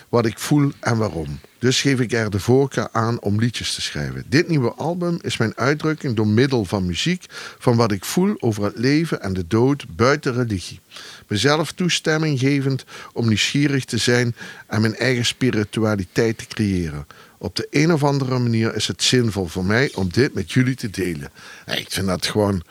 wat 0.08 0.26
ik 0.26 0.38
voel 0.38 0.72
en 0.80 0.96
waarom. 0.96 1.38
Dus 1.62 1.80
geef 1.80 2.00
ik 2.00 2.12
er 2.12 2.30
de 2.30 2.40
voorkeur 2.40 2.88
aan 2.92 3.20
om 3.20 3.38
liedjes 3.38 3.74
te 3.74 3.80
schrijven. 3.80 4.24
Dit 4.28 4.48
nieuwe 4.48 4.72
album 4.72 5.18
is 5.20 5.36
mijn 5.36 5.56
uitdrukking 5.56 6.16
door 6.16 6.26
middel 6.26 6.64
van 6.64 6.86
muziek 6.86 7.24
van 7.58 7.76
wat 7.76 7.92
ik 7.92 8.04
voel 8.04 8.34
over 8.38 8.64
het 8.64 8.78
leven 8.78 9.22
en 9.22 9.32
de 9.32 9.46
dood 9.46 9.84
buiten 9.96 10.34
religie. 10.34 10.80
Mezelf 11.28 11.72
toestemming 11.72 12.38
gevend 12.38 12.84
om 13.12 13.28
nieuwsgierig 13.28 13.84
te 13.84 13.98
zijn 13.98 14.34
en 14.66 14.80
mijn 14.80 14.96
eigen 14.96 15.24
spiritualiteit 15.24 16.38
te 16.38 16.46
creëren. 16.46 17.06
Op 17.42 17.56
de 17.56 17.66
een 17.70 17.92
of 17.92 18.04
andere 18.04 18.38
manier 18.38 18.74
is 18.74 18.86
het 18.86 19.02
zinvol 19.02 19.46
voor 19.46 19.64
mij 19.64 19.90
om 19.94 20.08
dit 20.12 20.34
met 20.34 20.52
jullie 20.52 20.74
te 20.74 20.90
delen. 20.90 21.30
Ik 21.66 21.90
vind 21.90 22.06
dat 22.06 22.26
gewoon 22.26 22.62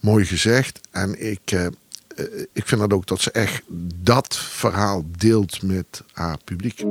mooi 0.00 0.24
gezegd. 0.24 0.80
En 0.90 1.30
ik, 1.30 1.40
eh, 1.44 1.66
eh, 1.66 1.72
ik 2.52 2.66
vind 2.66 2.80
dat 2.80 2.92
ook 2.92 3.06
dat 3.06 3.20
ze 3.20 3.30
echt 3.30 3.62
dat 3.94 4.36
verhaal 4.36 5.04
deelt 5.18 5.62
met 5.62 6.02
haar 6.12 6.38
publiek. 6.44 6.82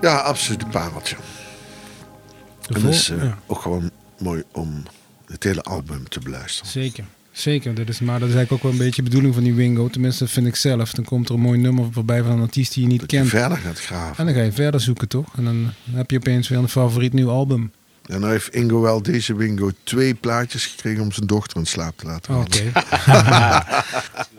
Ja, 0.00 0.16
absoluut 0.16 0.62
een 0.62 0.68
pareltje. 0.68 1.16
De 2.66 2.74
En 2.74 2.82
het 2.82 2.94
is 2.94 3.08
eh, 3.10 3.22
ja, 3.22 3.38
ook 3.46 3.60
gewoon 3.60 3.90
mooi 4.18 4.42
om 4.52 4.82
het 5.26 5.44
hele 5.44 5.62
album 5.62 6.08
te 6.08 6.20
beluisteren. 6.20 6.70
zeker. 6.70 7.04
Zeker, 7.32 7.74
dat 7.74 7.88
is, 7.88 8.00
maar 8.00 8.20
dat 8.20 8.28
is 8.28 8.34
eigenlijk 8.34 8.52
ook 8.52 8.70
wel 8.70 8.80
een 8.80 8.86
beetje 8.86 9.02
de 9.02 9.08
bedoeling 9.08 9.34
van 9.34 9.42
die 9.42 9.54
Wingo. 9.54 9.88
Tenminste, 9.88 10.28
vind 10.28 10.46
ik 10.46 10.56
zelf. 10.56 10.92
Dan 10.92 11.04
komt 11.04 11.28
er 11.28 11.34
een 11.34 11.40
mooi 11.40 11.58
nummer 11.58 11.84
voorbij 11.92 12.22
van 12.22 12.30
een 12.30 12.40
artiest 12.40 12.74
die 12.74 12.82
je 12.82 12.88
niet 12.88 13.00
Dat 13.00 13.10
je 13.10 13.16
kent. 13.16 13.28
verder 13.28 13.58
gaat 13.58 13.80
graven. 13.80 14.16
En 14.16 14.24
dan 14.26 14.34
ga 14.34 14.40
je 14.42 14.52
verder 14.52 14.80
zoeken, 14.80 15.08
toch? 15.08 15.26
En 15.36 15.44
dan 15.44 15.72
heb 15.90 16.10
je 16.10 16.16
opeens 16.16 16.48
weer 16.48 16.58
een 16.58 16.68
favoriet 16.68 17.12
nieuw 17.12 17.28
album. 17.30 17.72
En 18.06 18.20
nou 18.20 18.32
heeft 18.32 18.54
Ingo 18.54 18.80
wel 18.80 19.02
deze 19.02 19.36
Wingo 19.36 19.70
twee 19.82 20.14
plaatjes 20.14 20.66
gekregen 20.66 21.02
om 21.02 21.12
zijn 21.12 21.26
dochter 21.26 21.56
in 21.58 21.66
slaap 21.66 21.98
te 21.98 22.06
laten 22.06 22.36
Oké. 22.36 22.70
vallen. 22.72 23.64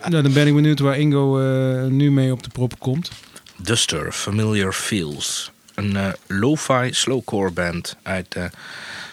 nou, 0.10 0.24
dan 0.24 0.34
ben 0.34 0.48
ik 0.48 0.54
benieuwd 0.56 0.80
waar 0.80 0.98
Ingo 1.00 1.40
eh, 1.40 1.86
nu 1.88 2.12
mee 2.12 2.32
op 2.32 2.44
de 2.44 2.50
prop 2.50 2.80
komt. 2.80 3.12
Duster, 3.56 4.12
Familiar 4.12 4.74
Feels. 4.74 5.52
Een 5.82 5.96
eh, 5.96 6.08
lo-fi 6.28 6.94
slowcore 6.94 7.52
band 7.52 7.96
uit 8.04 8.36
eh, 8.36 8.44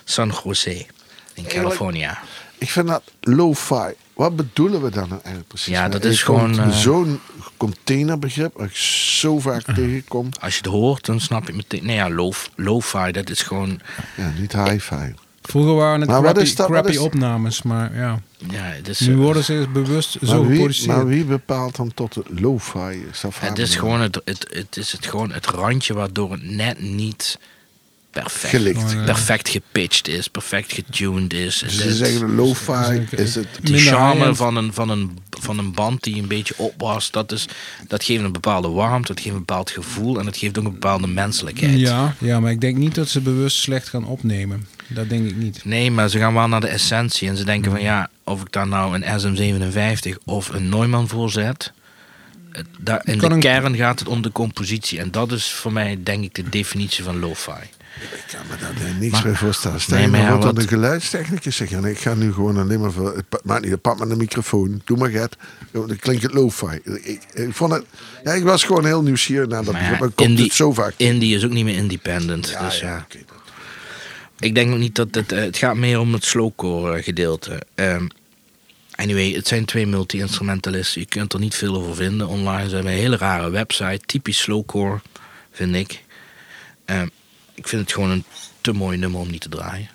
San 0.04 0.34
Jose 0.44 0.86
in 1.34 1.46
California. 1.46 2.18
Ik 2.58 2.70
vind 2.70 2.86
dat 2.88 3.02
lo-fi. 3.20 3.92
Wat 4.14 4.36
bedoelen 4.36 4.82
we 4.82 4.90
dan 4.90 5.08
nou 5.08 5.20
eigenlijk 5.20 5.48
precies? 5.48 5.72
Ja, 5.74 5.80
mee? 5.80 5.90
dat 5.90 6.04
is 6.04 6.18
Ik 6.18 6.24
gewoon, 6.24 6.58
eh, 6.60 6.70
Zo'n 6.70 7.20
containerbegrip 7.56 8.52
dat 8.56 8.66
ik 8.66 8.76
zo 8.76 9.38
vaak 9.38 9.62
tegenkom. 9.74 10.28
Als 10.40 10.52
je 10.52 10.58
het 10.62 10.70
hoort, 10.72 11.06
dan 11.06 11.20
snap 11.20 11.46
je 11.46 11.52
meteen... 11.52 11.84
Nee 11.84 11.96
ja, 11.96 12.10
lo- 12.10 12.32
lo-fi, 12.54 13.10
dat 13.12 13.30
is 13.30 13.42
gewoon... 13.42 13.80
Ja, 14.16 14.32
niet 14.38 14.52
hi-fi. 14.52 15.14
Vroeger 15.48 15.74
waren 15.74 16.00
het 16.00 16.08
Maar 16.08 16.22
wat 16.22 16.32
crappy, 16.32 16.48
is 16.48 16.54
dat- 16.54 16.68
wat 16.68 16.76
crappy 16.76 16.90
is- 16.96 16.98
opnames, 16.98 17.62
maar 17.62 17.96
ja. 17.96 18.20
Ja, 18.50 18.72
is, 18.84 19.00
Nu 19.00 19.12
eh, 19.12 19.18
worden 19.18 19.44
ze 19.44 19.66
bewust 19.72 20.10
zo 20.10 20.18
Maar 20.26 20.40
wie, 20.40 20.50
geproduceerd. 20.50 20.96
maar 20.96 21.06
wie 21.06 21.24
bepaalt 21.24 21.76
dan 21.76 21.94
tot 21.94 22.14
het 22.14 22.40
lo-fi? 22.40 23.04
Het 23.40 23.58
is 23.58 23.76
gewoon 23.76 24.00
het, 24.00 24.20
het, 24.24 24.46
het, 24.52 24.76
is 24.76 24.92
het, 24.92 25.06
gewoon 25.06 25.32
het 25.32 25.46
randje 25.46 25.94
waardoor 25.94 26.32
het 26.32 26.42
net 26.42 26.80
niet 26.80 27.38
perfect, 28.10 28.54
Gelikt. 28.54 29.04
Perfect 29.04 29.48
gepitcht 29.48 30.08
is, 30.08 30.28
perfect 30.28 30.72
getuned 30.72 31.32
is. 31.32 31.58
Dus 31.58 31.76
ze 31.78 31.94
zeggen 31.94 32.34
lo-fi 32.34 32.84
Zeker. 32.84 33.18
is 33.18 33.34
het... 33.34 33.46
die 33.62 33.74
minder 33.74 33.92
charme 33.92 34.34
van 34.34 34.56
een, 34.56 34.72
van, 34.72 34.88
een, 34.90 35.18
van 35.40 35.58
een 35.58 35.72
band 35.72 36.02
die 36.02 36.16
een 36.22 36.28
beetje 36.28 36.54
op 36.56 36.74
was, 36.76 37.10
dat, 37.10 37.32
is, 37.32 37.46
dat 37.88 38.04
geeft 38.04 38.22
een 38.22 38.32
bepaalde 38.32 38.68
warmte, 38.68 39.14
dat 39.14 39.22
geeft 39.22 39.34
een 39.34 39.44
bepaald 39.44 39.70
gevoel 39.70 40.18
en 40.20 40.26
het 40.26 40.36
geeft 40.36 40.58
ook 40.58 40.64
een 40.64 40.72
bepaalde 40.72 41.06
menselijkheid. 41.06 41.78
Ja, 41.78 42.14
ja, 42.18 42.40
maar 42.40 42.50
ik 42.50 42.60
denk 42.60 42.76
niet 42.76 42.94
dat 42.94 43.08
ze 43.08 43.20
bewust 43.20 43.56
slecht 43.56 43.88
gaan 43.88 44.04
opnemen. 44.04 44.66
Dat 44.86 45.08
denk 45.08 45.28
ik 45.28 45.36
niet. 45.36 45.64
Nee, 45.64 45.90
maar 45.90 46.08
ze 46.08 46.18
gaan 46.18 46.34
wel 46.34 46.48
naar 46.48 46.60
de 46.60 46.66
essentie 46.68 47.28
en 47.28 47.36
ze 47.36 47.44
denken 47.44 47.70
van 47.70 47.82
ja, 47.82 48.08
of 48.24 48.40
ik 48.40 48.52
daar 48.52 48.68
nou 48.68 49.00
een 49.02 49.20
SM57 49.20 50.22
of 50.24 50.48
een 50.48 50.68
Neumann 50.68 51.08
voor 51.08 51.30
zet. 51.30 51.72
eh, 52.52 52.62
Daar, 52.80 53.00
in 53.04 53.18
de 53.18 53.38
kern 53.38 53.76
gaat 53.76 53.98
het 53.98 54.08
om 54.08 54.22
de 54.22 54.32
compositie. 54.32 54.98
En 54.98 55.10
dat 55.10 55.32
is 55.32 55.46
voor 55.52 55.72
mij, 55.72 55.98
denk 56.02 56.24
ik, 56.24 56.34
de 56.34 56.48
definitie 56.48 57.04
van 57.04 57.18
lo-fi. 57.18 57.50
Ik 58.00 58.24
kan 58.32 58.40
me 58.50 58.56
daar 58.60 58.72
nee, 58.82 58.92
niks 58.92 59.12
Maar- 59.12 59.22
bij 59.22 59.34
voorstellen. 59.34 59.80
Stel 59.80 59.98
Nee, 60.08 60.22
je 60.22 60.28
wat 60.38 60.42
dan 60.56 60.68
geluidstechnicus 60.68 61.56
zeggen. 61.56 61.84
Ik 61.84 61.98
ga 61.98 62.14
nu 62.14 62.32
gewoon 62.32 62.56
alleen 62.56 62.80
maar 62.80 62.92
voor... 62.92 63.14
Het 63.16 63.44
maakt 63.44 63.64
niet, 63.64 63.80
pak 63.80 63.98
maar 63.98 64.08
een 64.08 64.16
microfoon. 64.18 64.82
Doe 64.84 64.96
maar 64.98 65.10
Gert. 65.10 65.36
Dan 65.70 65.96
klinkt 66.00 66.22
het 66.22 66.32
lo-fi. 66.32 66.80
Ik, 66.84 67.20
ik, 67.34 67.48
vond 67.54 67.72
het... 67.72 67.84
Ja, 68.24 68.32
ik 68.32 68.42
was 68.42 68.64
gewoon 68.64 68.84
heel 68.84 69.02
nieuwsgierig 69.02 69.48
naar 69.48 69.64
dat 69.64 69.72
Maar 69.72 69.82
ja. 69.82 69.90
Maar 69.90 69.98
komt 69.98 70.20
indie- 70.28 70.44
het 70.44 70.54
zo 70.54 70.72
vaak. 70.72 70.94
Indie 70.96 71.36
is 71.36 71.44
ook 71.44 71.50
niet 71.52 71.64
meer 71.64 71.76
independent. 71.76 72.48
Ja, 72.48 72.64
dus 72.64 72.80
ja, 72.80 73.06
Ik 74.38 74.54
denk 74.54 74.72
ook 74.72 74.78
niet 74.78 74.94
dat 74.94 75.08
het... 75.14 75.32
eh, 75.32 75.40
het 75.40 75.56
gaat 75.56 75.76
meer 75.76 75.98
om 76.00 76.12
het 76.12 76.24
slowcore 76.24 76.96
eh, 76.96 77.04
gedeelte. 77.04 77.62
Ehm, 77.74 78.06
anyway, 78.94 79.30
het 79.32 79.48
zijn 79.48 79.64
twee 79.64 79.86
multi-instrumentalisten. 79.86 81.00
Je 81.00 81.06
kunt 81.06 81.32
er 81.32 81.40
niet 81.40 81.54
veel 81.54 81.74
over 81.74 81.94
vinden 81.94 82.28
online. 82.28 82.68
Ze 82.68 82.74
hebben 82.74 82.92
een 82.92 82.98
hele 82.98 83.16
rare 83.16 83.50
website. 83.50 84.00
Typisch 84.06 84.38
slowcore, 84.38 85.00
vind 85.52 85.74
ik. 85.74 86.02
Ehm, 86.84 87.06
ik 87.58 87.68
vind 87.68 87.82
het 87.82 87.92
gewoon 87.92 88.10
een 88.10 88.24
te 88.60 88.72
mooi 88.72 88.98
nummer 88.98 89.20
om 89.20 89.30
niet 89.30 89.40
te 89.40 89.48
draaien. 89.48 89.90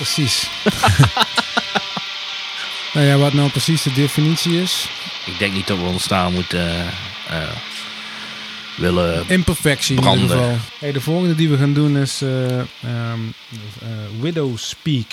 Precies. 0.00 0.50
nou 2.94 3.06
ja, 3.06 3.16
wat 3.16 3.32
nou 3.32 3.50
precies 3.50 3.82
de 3.82 3.92
definitie 3.92 4.62
is. 4.62 4.88
Ik 5.26 5.38
denk 5.38 5.52
niet 5.52 5.66
dat 5.66 5.78
we 5.78 5.84
ons 5.84 6.06
daar 6.06 6.30
moeten 6.30 6.68
eh, 6.68 7.42
eh, 7.42 7.56
willen... 8.76 9.28
Imperfectie 9.28 9.96
in 9.96 10.02
ieder 10.02 10.28
geval. 10.28 10.56
Hey, 10.78 10.92
de 10.92 11.00
volgende 11.00 11.34
die 11.34 11.48
we 11.48 11.56
gaan 11.56 11.74
doen 11.74 11.96
is 11.96 12.22
eh, 12.22 12.58
ehm, 12.58 12.66
eh, 13.80 13.88
Widow 14.20 14.58
Speak. 14.58 15.06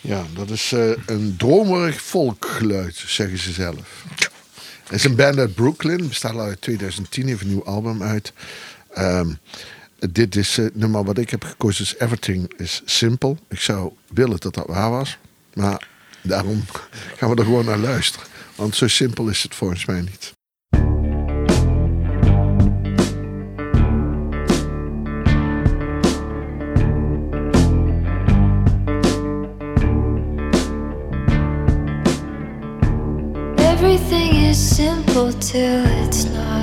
Ja, 0.00 0.26
dat 0.34 0.50
is 0.50 0.72
eh, 0.72 0.90
een 1.06 1.34
dromerig 1.36 2.02
volkgeluid, 2.02 3.02
zeggen 3.06 3.38
ze 3.38 3.52
zelf. 3.52 4.04
Het 4.84 4.92
is 4.92 5.04
een 5.04 5.16
band 5.16 5.38
uit 5.38 5.54
Brooklyn, 5.54 6.08
bestaat 6.08 6.32
al 6.32 6.40
uit 6.40 6.60
2010, 6.60 7.26
heeft 7.26 7.40
een 7.40 7.48
nieuw 7.48 7.64
album 7.64 8.02
uit. 8.02 8.32
Ehm, 8.94 9.30
dit 9.98 10.36
is 10.36 10.56
het 10.56 10.76
nummer 10.76 11.04
wat 11.04 11.18
ik 11.18 11.30
heb 11.30 11.44
gekozen, 11.44 11.84
is 11.84 11.94
Everything 11.98 12.52
is 12.56 12.82
Simple. 12.84 13.36
Ik 13.48 13.60
zou 13.60 13.92
willen 14.08 14.40
dat 14.40 14.54
dat 14.54 14.66
waar 14.66 14.90
was, 14.90 15.18
maar 15.54 15.88
daarom 16.22 16.64
gaan 17.16 17.30
we 17.30 17.36
er 17.36 17.44
gewoon 17.44 17.64
naar 17.64 17.78
luisteren. 17.78 18.28
Want 18.54 18.76
zo 18.76 18.88
simpel 18.88 19.28
is 19.28 19.42
het 19.42 19.54
volgens 19.54 19.84
mij 19.84 20.00
niet. 20.00 20.36
Everything 33.56 34.48
is 34.48 34.76
simple 34.76 35.32
till 35.38 35.84
it's 35.84 36.24
not. 36.24 36.57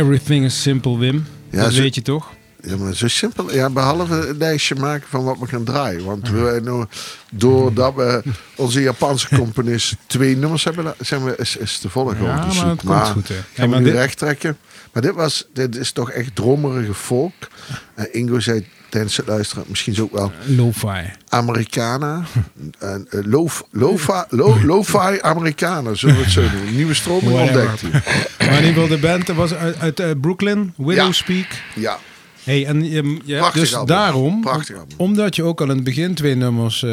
Everything 0.00 0.44
is 0.44 0.62
simple, 0.62 0.98
Wim. 0.98 1.26
Ja, 1.50 1.62
dat 1.62 1.72
zo- 1.72 1.80
weet 1.80 1.94
je 1.94 2.02
toch? 2.02 2.30
Ja, 2.62 2.76
maar 2.76 2.94
zo 2.94 3.08
simpel. 3.08 3.52
Ja, 3.52 3.70
behalve 3.70 4.28
een 4.28 4.36
lijstje 4.38 4.74
maken 4.74 5.08
van 5.08 5.24
wat 5.24 5.38
we 5.38 5.46
gaan 5.46 5.64
draaien. 5.64 6.04
Want 6.04 6.28
we, 6.30 6.60
nou, 6.64 6.86
doordat 7.30 7.94
we 7.94 8.22
onze 8.56 8.80
Japanse 8.80 9.28
componist 9.36 9.96
twee 10.06 10.36
nummers 10.36 10.64
hebben, 10.64 10.94
zijn 10.98 11.24
we, 11.24 11.34
is, 11.36 11.56
is 11.56 11.80
de 11.80 11.88
volgende 11.88 12.24
Ja, 12.24 12.34
maar 12.34 12.66
het 12.66 12.80
komt 12.84 13.06
goed, 13.08 13.28
hè. 13.28 13.34
Gaan 13.34 13.44
Hey, 13.54 13.64
we 13.64 13.70
maar 13.70 13.78
nu 13.80 13.84
dit- 13.84 13.94
recht 13.94 14.18
trekken. 14.18 14.56
Maar 14.92 15.02
dit, 15.02 15.14
was, 15.14 15.46
dit 15.52 15.76
is 15.76 15.92
toch 15.92 16.10
echt 16.10 16.34
dromerige 16.34 16.94
folk. 16.94 17.32
En 17.94 18.12
Ingo 18.14 18.40
zei 18.40 18.66
tijdens 18.90 19.16
het 19.16 19.26
luisteren, 19.26 19.64
misschien 19.68 19.92
is 19.92 20.00
ook 20.00 20.12
wel 20.12 20.32
Lo-fi. 20.46 21.10
Americana. 21.28 22.22
eh, 22.78 22.94
lo- 23.10 23.48
lo-fi 23.70 24.22
lo- 24.28 24.58
lo-fi 24.64 25.18
Americana, 25.20 25.94
zullen 25.94 26.16
we 26.16 26.22
het 26.22 26.30
zo 26.32 26.40
doen. 26.40 26.74
Nieuwe 26.74 26.94
stroming 26.94 27.32
ontdekt 27.40 27.80
hij. 27.80 27.90
Maar 28.38 28.58
in 28.62 28.66
ieder 28.66 28.82
geval, 28.82 28.88
de 28.88 28.98
band 28.98 29.28
was 29.28 29.54
uit, 29.54 29.78
uit 29.78 30.00
eh, 30.00 30.10
Brooklyn, 30.20 30.72
Widow 30.76 30.94
Ja. 31.06 31.12
Speak. 31.12 31.46
Ja, 31.74 31.98
Hey, 32.44 32.66
en 32.66 32.84
je, 32.90 33.18
je- 33.24 33.50
dus 33.52 33.74
album. 33.74 33.94
daarom, 33.96 34.42
omdat 34.96 35.36
je 35.36 35.42
ook 35.42 35.60
al 35.60 35.68
in 35.68 35.74
het 35.74 35.84
begin 35.84 36.14
twee 36.14 36.34
nummers 36.34 36.82
eh, 36.82 36.90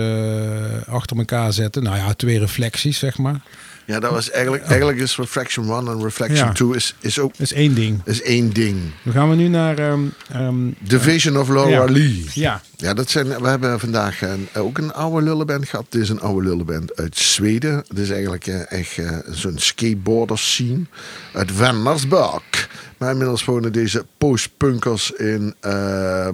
achter 0.87 1.17
elkaar 1.17 1.53
zette. 1.53 1.81
Nou 1.81 1.97
ja, 1.97 2.13
twee 2.13 2.39
reflecties, 2.39 2.97
zeg 2.99 3.17
maar. 3.17 3.41
Ja 3.87 3.99
dat 3.99 4.11
was 4.11 4.31
eigenlijk, 4.31 4.63
eigenlijk 4.65 4.99
is 4.99 5.15
Reflection 5.15 5.69
1 5.69 5.87
en 5.87 6.03
Reflection 6.03 6.47
Ja. 6.47 6.53
2 6.53 6.75
is, 6.75 6.95
is 6.99 7.19
ook 7.19 7.33
is 7.37 7.53
één 7.53 7.73
ding. 7.73 8.01
is 8.05 8.21
één 8.21 8.53
ding. 8.53 8.77
Dan 9.03 9.13
gaan 9.13 9.29
we 9.29 9.35
nu 9.35 9.47
naar... 9.47 9.77
ehm, 9.77 9.99
ehm, 10.31 10.55
Division 10.79 11.37
of 11.37 11.49
Laura 11.49 11.69
ja. 11.69 11.85
Lee. 11.91 12.25
Ja, 12.33 12.61
Ja, 12.79 12.93
dat 12.93 13.09
zijn, 13.09 13.27
we 13.41 13.47
hebben 13.47 13.79
vandaag 13.79 14.21
een, 14.21 14.47
ook 14.55 14.77
een 14.77 14.93
oude 14.93 15.25
lullenband 15.25 15.69
gehad. 15.69 15.85
Dit 15.89 16.01
is 16.01 16.09
een 16.09 16.19
oude 16.21 16.47
lullenband 16.47 16.95
uit 16.95 17.17
Zweden. 17.17 17.83
Het 17.87 17.97
is 17.97 18.09
eigenlijk 18.09 18.47
eh, 18.47 18.71
echt 18.71 18.97
eh, 18.97 19.17
zo'n 19.29 19.57
skateboarder 19.57 20.37
scene 20.39 20.81
uit 21.33 21.51
Vennersburg. 21.51 22.69
Maar 22.97 23.11
inmiddels 23.11 23.45
wonen 23.45 23.71
deze 23.71 24.05
postpunkers 24.17 25.11
in, 25.11 25.55
eh, 25.59 26.29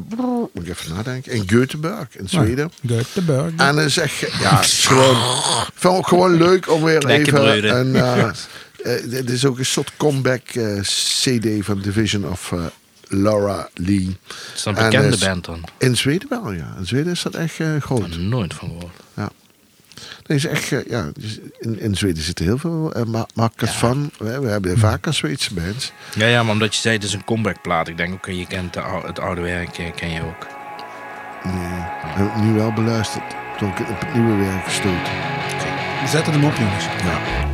moet 0.54 0.68
ik 0.68 0.70
even 0.70 0.96
nadenken, 0.96 1.32
in 1.32 1.44
Göteborg 1.46 2.18
in 2.18 2.30
Zweden. 2.30 2.72
Göteborg. 2.88 3.56
En 3.56 3.78
het 3.78 3.86
is 3.86 3.98
echt, 3.98 4.20
ja, 4.20 4.56
het 4.56 4.66
is 4.66 4.86
gewoon, 4.86 5.16
ik 5.68 5.74
vond 5.74 5.98
het 5.98 6.08
gewoon 6.08 6.38
leuk 6.38 6.72
om 6.72 6.84
weer 6.84 7.08
even 7.08 7.78
een, 7.78 7.96
eh, 7.96 8.30
eh, 8.84 9.10
dit 9.10 9.30
is 9.30 9.46
ook 9.46 9.60
een 9.60 9.66
soort 9.66 9.91
comeback 9.98 10.48
eh, 10.48 10.80
CD 10.82 11.48
van 11.60 11.82
Division 11.82 12.30
of 12.30 12.52
eh, 12.52 12.66
Laura 13.14 13.70
Lee. 13.74 14.18
Het 14.28 14.36
is 14.55 14.66
een 14.66 14.76
En 14.76 14.84
bekende 14.89 15.16
is- 15.16 15.20
band 15.26 15.45
dan. 15.45 15.64
In 15.78 15.97
Zweden 15.97 16.30
wel, 16.30 16.51
ja. 16.51 16.74
In 16.78 16.86
Zweden 16.86 17.11
is 17.11 17.22
dat 17.22 17.36
echt 17.36 17.59
eh, 17.59 17.76
Ik 17.76 17.84
groot. 17.84 18.01
heb 18.01 18.11
er 18.11 18.20
nooit 18.20 18.53
van 18.53 18.68
gehoord. 18.68 18.93
Ja. 19.14 19.30
Nee, 20.28 20.38
is 20.38 20.45
echt, 20.45 20.72
eh, 20.72 20.80
ja, 20.89 21.11
dus 21.20 21.39
in, 21.59 21.80
in 21.80 21.95
Zweden 21.95 22.24
zitten 22.24 22.45
heel 22.45 22.57
veel 22.57 22.93
uh, 22.97 23.22
makkers 23.34 23.72
van. 23.72 24.11
We, 24.18 24.39
we 24.39 24.47
hebben 24.49 24.78
vaker 24.78 25.14
Zweedse 25.14 25.53
bands. 25.53 25.91
Ja, 26.16 26.26
ja, 26.28 26.43
maar 26.43 26.51
omdat 26.51 26.76
je 26.76 26.82
zei 26.82 26.95
het 26.95 27.03
is 27.03 27.14
een 27.14 27.24
comebackplaat. 27.26 27.88
Ik 27.88 27.97
denk, 27.97 28.14
oké, 28.14 28.32
je 28.32 28.47
kent 28.47 28.76
het 29.05 29.20
oude 29.20 29.41
werk, 29.41 29.78
eh, 29.78 29.93
ken 29.95 30.09
je 30.09 30.22
ook. 30.22 30.47
Nee, 31.43 31.53
heb 32.05 32.28
ik 32.28 32.41
nu 32.43 32.53
wel 32.53 32.74
beluisterd. 32.74 33.24
Toen 33.57 33.70
ik 33.70 33.80
op 33.80 33.99
het 33.99 34.14
nieuwe 34.14 34.36
werk 34.45 34.64
gestoten. 34.64 35.11
Zetten 36.07 36.34
hem 36.34 36.43
op, 36.45 36.55
jongens. 36.55 36.84
Ja. 36.84 37.51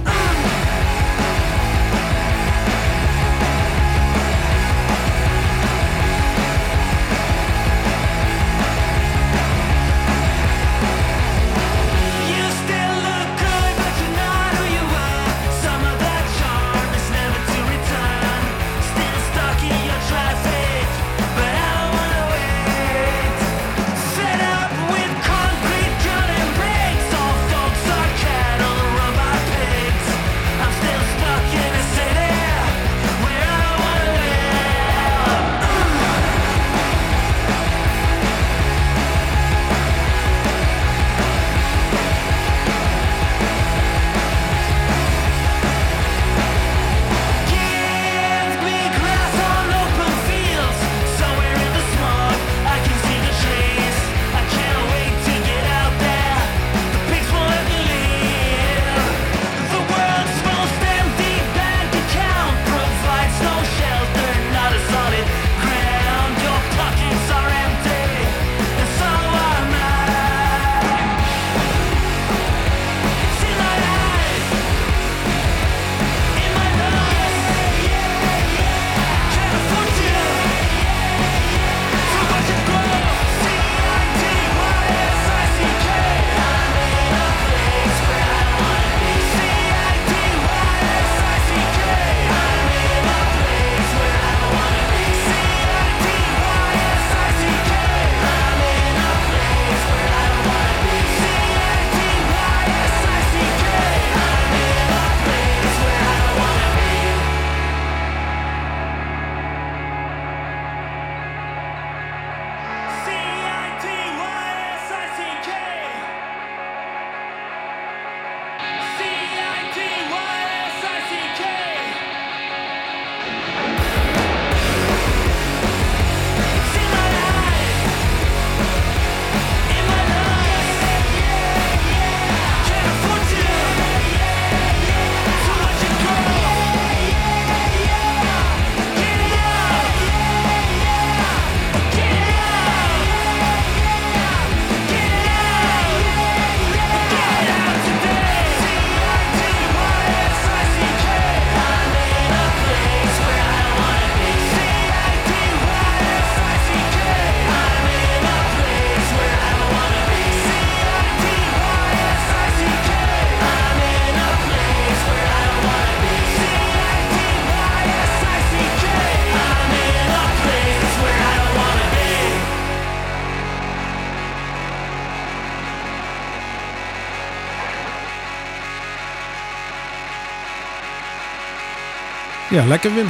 Ja, 182.60 182.66
lekker 182.66 182.94
Wim. 182.96 183.08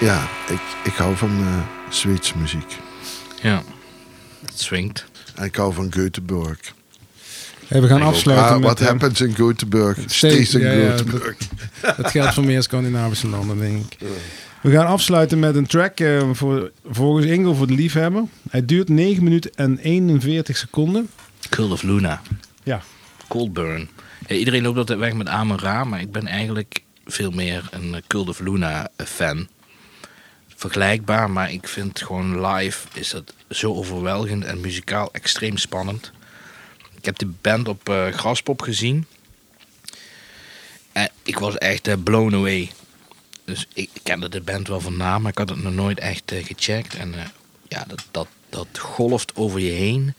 Ja, 0.00 0.28
ik, 0.48 0.60
ik 0.84 0.92
hou 0.92 1.16
van 1.16 1.30
eh 1.40 1.60
Zweedse 1.88 2.38
muziek. 2.38 2.76
Ja, 3.42 3.62
het 4.46 4.60
swingt. 4.60 5.04
En 5.34 5.44
ik 5.44 5.56
hou 5.56 5.74
van 5.74 5.92
Göteborg. 5.96 6.58
Hey, 7.66 7.80
we 7.80 7.86
gaan 7.86 8.02
afsluiten 8.02 8.46
Ah, 8.46 8.52
met... 8.52 8.62
what 8.62 8.80
eh, 8.80 8.86
happens 8.86 9.20
in 9.20 9.34
Göteborg 9.34 10.04
Steeds- 10.06 10.54
in 10.54 10.60
ja, 10.60 10.72
ja, 10.72 10.96
Göteborg. 10.96 11.36
Dat 11.96 12.10
geldt 12.10 12.34
voor 12.34 12.44
meer 12.44 12.62
Scandinavische 12.62 13.28
landen, 13.28 13.58
denk 13.58 13.92
ik. 13.92 14.08
We 14.62 14.70
gaan 14.70 14.86
afsluiten 14.86 15.38
met 15.38 15.54
een 15.54 15.66
track 15.66 16.00
eh, 16.00 16.30
voor, 16.32 16.70
volgens 16.90 17.26
Ingo 17.26 17.54
voor 17.54 17.66
de 17.66 17.74
liefhebber. 17.74 18.22
Hij 18.50 18.64
duurt 18.64 18.88
9 18.88 19.24
minuten 19.24 19.50
en 19.54 19.78
41 19.78 20.56
seconden. 20.56 21.08
Cult 21.48 21.72
of 21.72 21.82
Luna. 21.82 22.22
Ja, 22.62 22.80
Coldburn. 23.28 23.88
Ja, 24.26 24.34
iedereen 24.34 24.62
loopt 24.62 24.78
altijd 24.78 24.98
weg 24.98 25.12
met 25.12 25.28
Amon 25.28 25.58
Ra, 25.58 25.84
maar 25.84 26.00
ik 26.00 26.12
ben 26.12 26.26
eigenlijk 26.26 26.86
veel 27.08 27.30
meer 27.30 27.68
een 27.70 27.94
eh, 27.94 28.02
Cult 28.06 28.28
of 28.28 28.38
Luna 28.40 28.90
eh, 28.96 29.06
fan. 29.06 29.48
Vergelijkbaar, 30.56 31.30
maar 31.30 31.52
ik 31.52 31.68
vind 31.68 32.02
gewoon 32.02 32.46
live 32.46 32.86
is 32.94 33.10
dat 33.10 33.34
zo 33.50 33.74
overweldigend 33.74 34.44
en 34.44 34.60
muzikaal 34.60 35.08
extreem 35.12 35.56
spannend. 35.56 36.12
Ik 36.96 37.04
heb 37.04 37.18
de 37.18 37.26
band 37.26 37.68
op 37.68 37.88
eh, 37.88 38.06
Graspop 38.08 38.62
gezien. 38.62 39.06
En 40.92 41.10
ik 41.22 41.38
was 41.38 41.58
echt 41.58 42.04
blown 42.04 42.34
away. 42.34 42.70
Dus 43.44 43.66
ik, 43.74 43.90
kende 44.02 44.28
de 44.28 44.40
band 44.40 44.68
wel 44.68 44.80
van 44.80 44.96
naam, 44.96 45.22
maar 45.22 45.30
ik 45.30 45.38
had 45.38 45.48
het 45.48 45.62
nog 45.62 45.72
nooit 45.72 45.98
echt 45.98 46.32
gecheckt. 46.34 46.94
En 46.94 47.14
ja, 47.68 47.84
dat, 47.86 48.04
dat, 48.10 48.28
dat 48.48 48.78
golft 48.78 49.36
over 49.36 49.60
je 49.60 49.70
heen. 49.70 50.14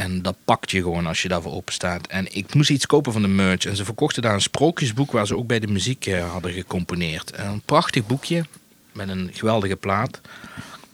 En 0.00 0.22
dat 0.22 0.36
pakt 0.44 0.70
je 0.70 0.82
gewoon 0.82 1.06
als 1.06 1.22
je 1.22 1.28
daarvoor 1.28 1.52
open 1.52 1.72
staat. 1.72 2.06
En 2.06 2.34
ik 2.36 2.54
moest 2.54 2.70
iets 2.70 2.86
kopen 2.86 3.12
van 3.12 3.22
de 3.22 3.28
merch. 3.28 3.64
En 3.64 3.76
ze 3.76 3.84
verkochten 3.84 4.22
daar 4.22 4.34
een 4.34 4.40
sprookjesboek 4.40 5.12
waar 5.12 5.26
ze 5.26 5.36
ook 5.36 5.46
bij 5.46 5.60
de 5.60 5.66
muziek 5.66 6.06
eh, 6.06 6.30
hadden 6.30 6.52
gecomponeerd. 6.52 7.30
En 7.30 7.46
een 7.46 7.62
prachtig 7.64 8.06
boekje 8.06 8.44
met 8.92 9.08
een 9.08 9.30
geweldige 9.32 9.76
plaat. 9.76 10.20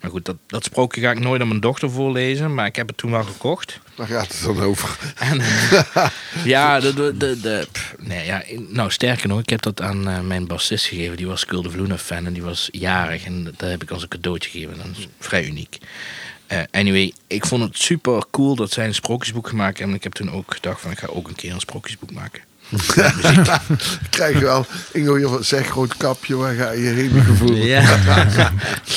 Maar 0.01 0.11
goed, 0.11 0.25
dat, 0.25 0.37
dat 0.47 0.65
sprookje 0.65 1.01
ga 1.01 1.11
ik 1.11 1.19
nooit 1.21 1.41
aan 1.41 1.49
mijn 1.49 1.61
dochter 1.61 1.91
voorlezen. 1.91 2.55
Maar 2.55 2.67
ik 2.67 2.77
heb 2.77 2.87
het 2.89 2.97
toen 2.97 3.11
wel 3.11 3.23
gekocht. 3.25 3.81
Waar 3.95 4.07
gaat 4.07 4.29
het 4.29 4.43
dan 4.43 4.61
over? 4.63 4.99
En, 5.15 5.41
eh, 5.41 6.09
ja, 6.45 6.81
de, 6.81 6.95
de, 6.95 7.17
de, 7.17 7.41
de- 7.41 7.67
pff, 7.73 7.95
nee, 7.99 8.27
ja, 8.27 8.43
nou 8.69 8.91
sterker 8.91 9.29
nog, 9.29 9.41
ik 9.41 9.49
heb 9.49 9.63
dat 9.63 9.81
aan 9.81 10.09
eh, 10.09 10.21
mijn 10.21 10.47
bassist 10.47 10.87
gegeven. 10.87 11.17
Die 11.17 11.27
was 11.27 11.47
of 11.47 11.75
Luna 11.75 11.99
fan 11.99 12.27
en 12.27 12.33
die 12.33 12.43
was 12.43 12.69
jarig. 12.73 13.25
En 13.25 13.45
dat 13.45 13.71
heb 13.71 13.83
ik 13.83 13.91
als 13.91 14.03
een 14.03 14.09
cadeautje 14.09 14.51
gegeven. 14.51 14.77
Dat 14.77 14.87
is 14.99 15.07
vrij 15.19 15.45
uniek. 15.45 15.79
Eh, 16.47 16.59
anyway, 16.71 17.13
ik 17.27 17.47
vond 17.47 17.63
het 17.63 17.79
super 17.79 18.25
cool 18.31 18.55
dat 18.55 18.73
zij 18.73 18.87
een 18.87 18.95
sprookjesboek 18.95 19.49
gemaakt 19.49 19.79
hebben. 19.79 19.89
En 19.89 19.97
ik 19.97 20.03
heb 20.03 20.13
toen 20.13 20.31
ook 20.31 20.55
gedacht 20.55 20.81
van 20.81 20.91
ik 20.91 20.99
ga 20.99 21.07
ook 21.07 21.29
een 21.29 21.35
keer 21.35 21.53
een 21.53 21.61
sprookjesboek 21.61 22.13
maken. 22.13 22.43
Krijg 24.11 24.39
je 24.39 24.45
wel, 24.45 24.67
Ingo, 24.93 25.19
je 25.19 25.39
zeg 25.41 25.67
groot 25.67 25.97
kapje, 25.97 26.37
waar 26.37 26.55
ga 26.55 26.71
je 26.71 26.87
heen 26.89 27.23
gevoel? 27.23 27.55
Ja, 27.77 27.99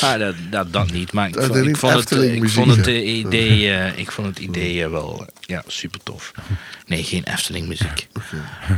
maar 0.02 0.20
dat, 0.20 0.36
dat, 0.50 0.74
dat 0.74 0.92
niet. 0.92 1.12
Maar 1.12 1.28
ik, 1.28 1.34
Dat 1.34 1.46
vond, 1.46 1.58
ik 1.66 1.76
het, 1.82 2.12
ik 2.12 2.40
muziek, 2.40 2.64
vond 2.64 2.76
het 2.76 2.88
eh, 2.88 3.18
idee, 3.18 3.72
eh, 3.72 3.98
ik 3.98 4.12
vond 4.12 4.28
het 4.28 4.40
idee 4.40 4.84
eh, 4.84 4.90
wel 4.90 5.22
eh, 5.22 5.28
ja, 5.40 5.64
super 5.68 6.00
tof. 6.04 6.32
Nee, 6.86 7.04
geen 7.04 7.24
Efteling 7.24 7.68
muziek. 7.68 8.08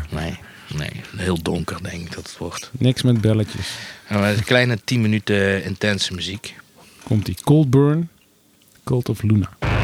Nee, 0.10 0.40
nee, 0.76 0.92
heel 1.16 1.42
donker 1.42 1.84
denk 1.84 2.02
ik 2.02 2.16
dat 2.16 2.28
het 2.28 2.38
wordt. 2.38 2.70
niks 2.78 3.02
met 3.02 3.22
belletjes. 3.22 3.68
Een 4.08 4.44
kleine 4.44 4.80
10 4.84 5.02
minuten 5.02 5.64
intense 5.64 6.14
muziek. 6.14 6.56
Komt 7.04 7.26
die 7.26 7.38
Coldburn, 7.44 8.10
Cult 8.92 9.08
of 9.08 9.24
Luna. 9.24 9.81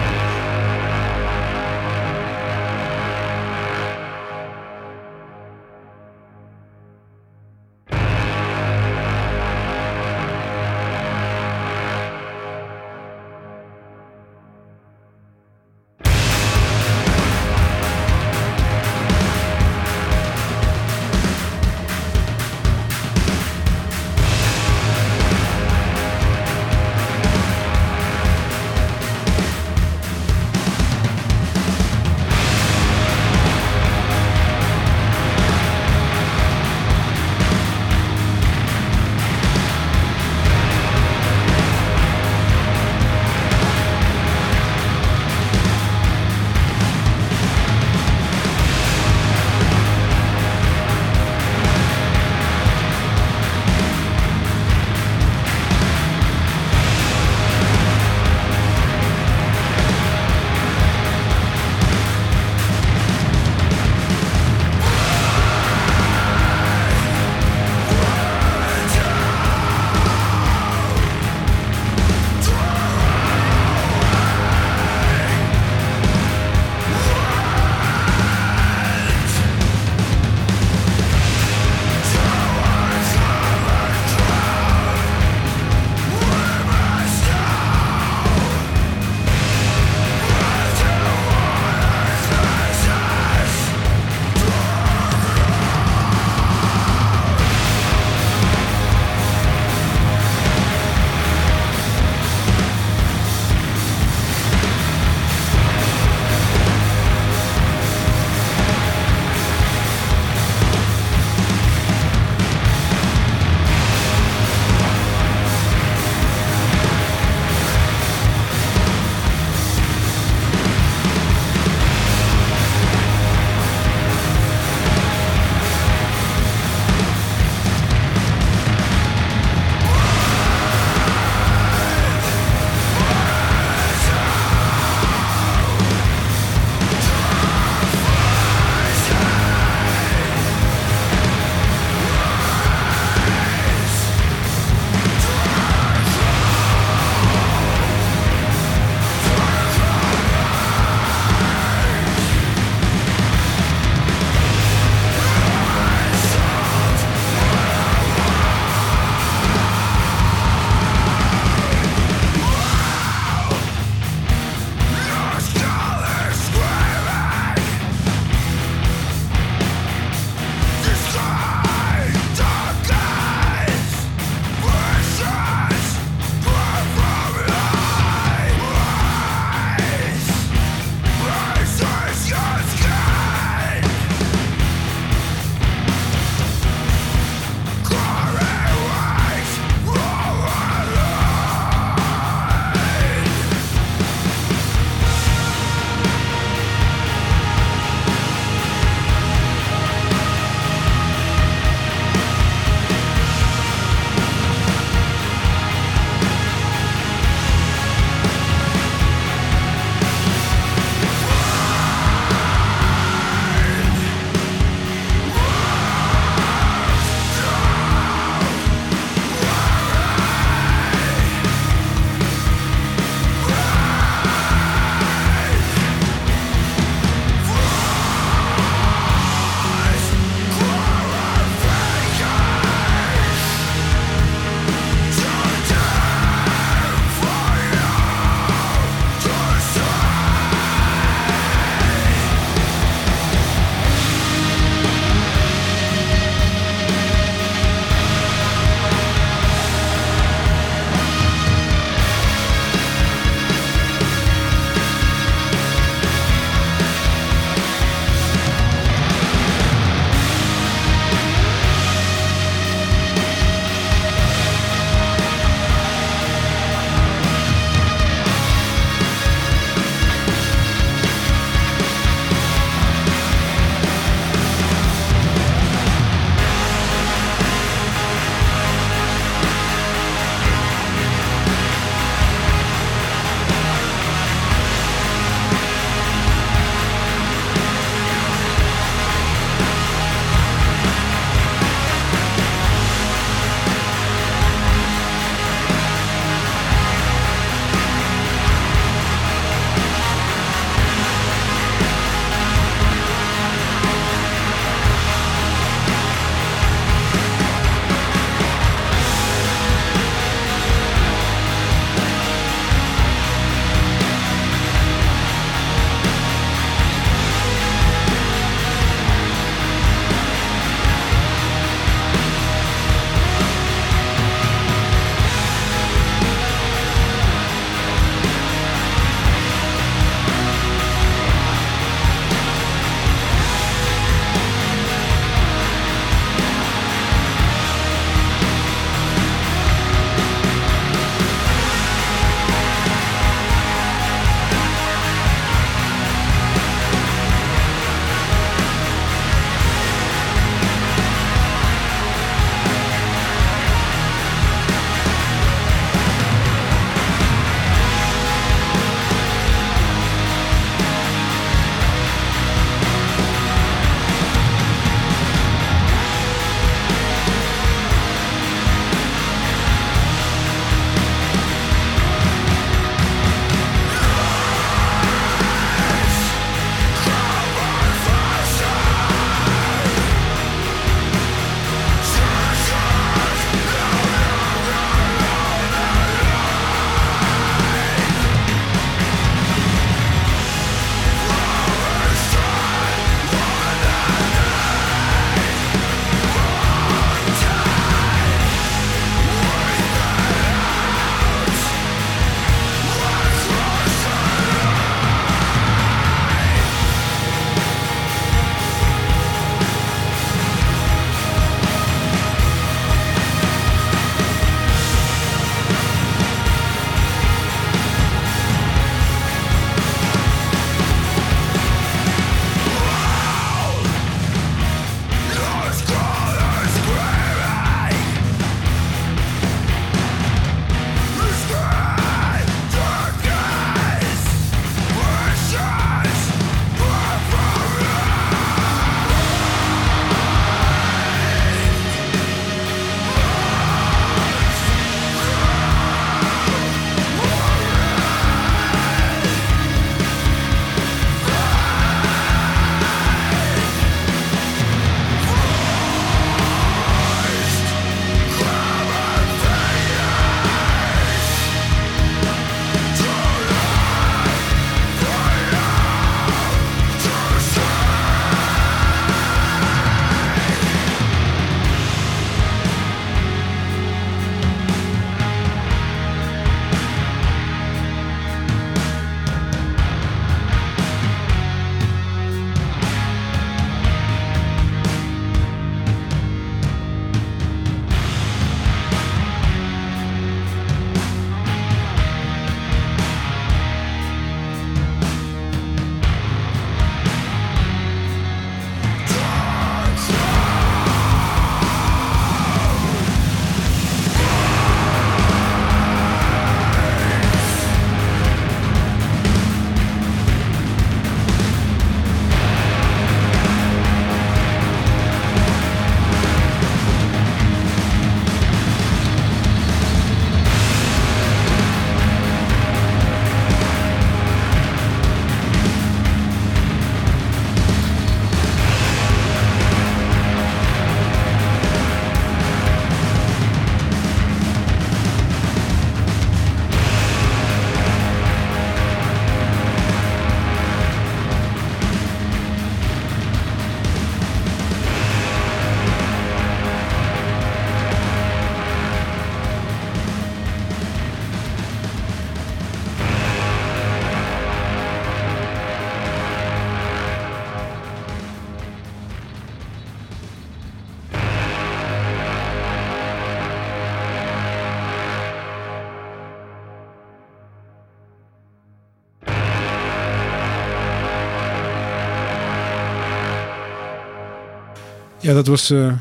Ja, 575.28 575.34
dat 575.34 575.48
was 575.48 575.70
eh 575.70 575.94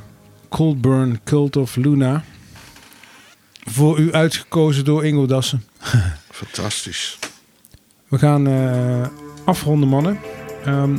Coldburn 0.48 1.20
Cult 1.24 1.56
of 1.56 1.76
Luna. 1.76 2.24
Voor 3.64 3.98
u 3.98 4.12
uitgekozen 4.12 4.84
door 4.84 5.04
Ingo 5.04 5.26
Dassen. 5.26 5.64
Fantastisch. 6.30 7.18
We 8.08 8.18
gaan 8.18 8.46
eh, 8.46 9.06
afronden, 9.44 9.88
mannen. 9.88 10.18
Ehm, 10.64 10.96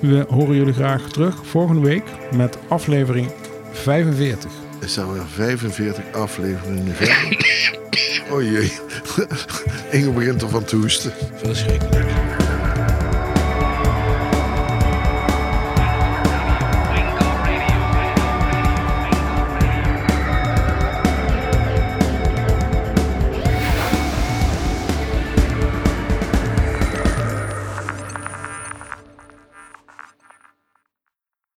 we 0.00 0.26
horen 0.28 0.56
jullie 0.56 0.74
graag 0.74 1.02
terug 1.02 1.46
volgende 1.46 1.80
week 1.80 2.04
met 2.32 2.58
aflevering 2.68 3.30
45. 3.72 4.50
Er 4.80 4.88
zijn 4.88 5.12
weer 5.12 5.26
45 5.26 6.12
afleveringen 6.12 6.94
verder. 6.94 7.46
oh 8.32 8.42
jee. 8.42 8.72
Inge 10.00 10.10
begint 10.10 10.42
ervan 10.42 10.64
te 10.64 10.76
hoesten. 10.76 11.12
Verschrikkelijk. 11.34 12.25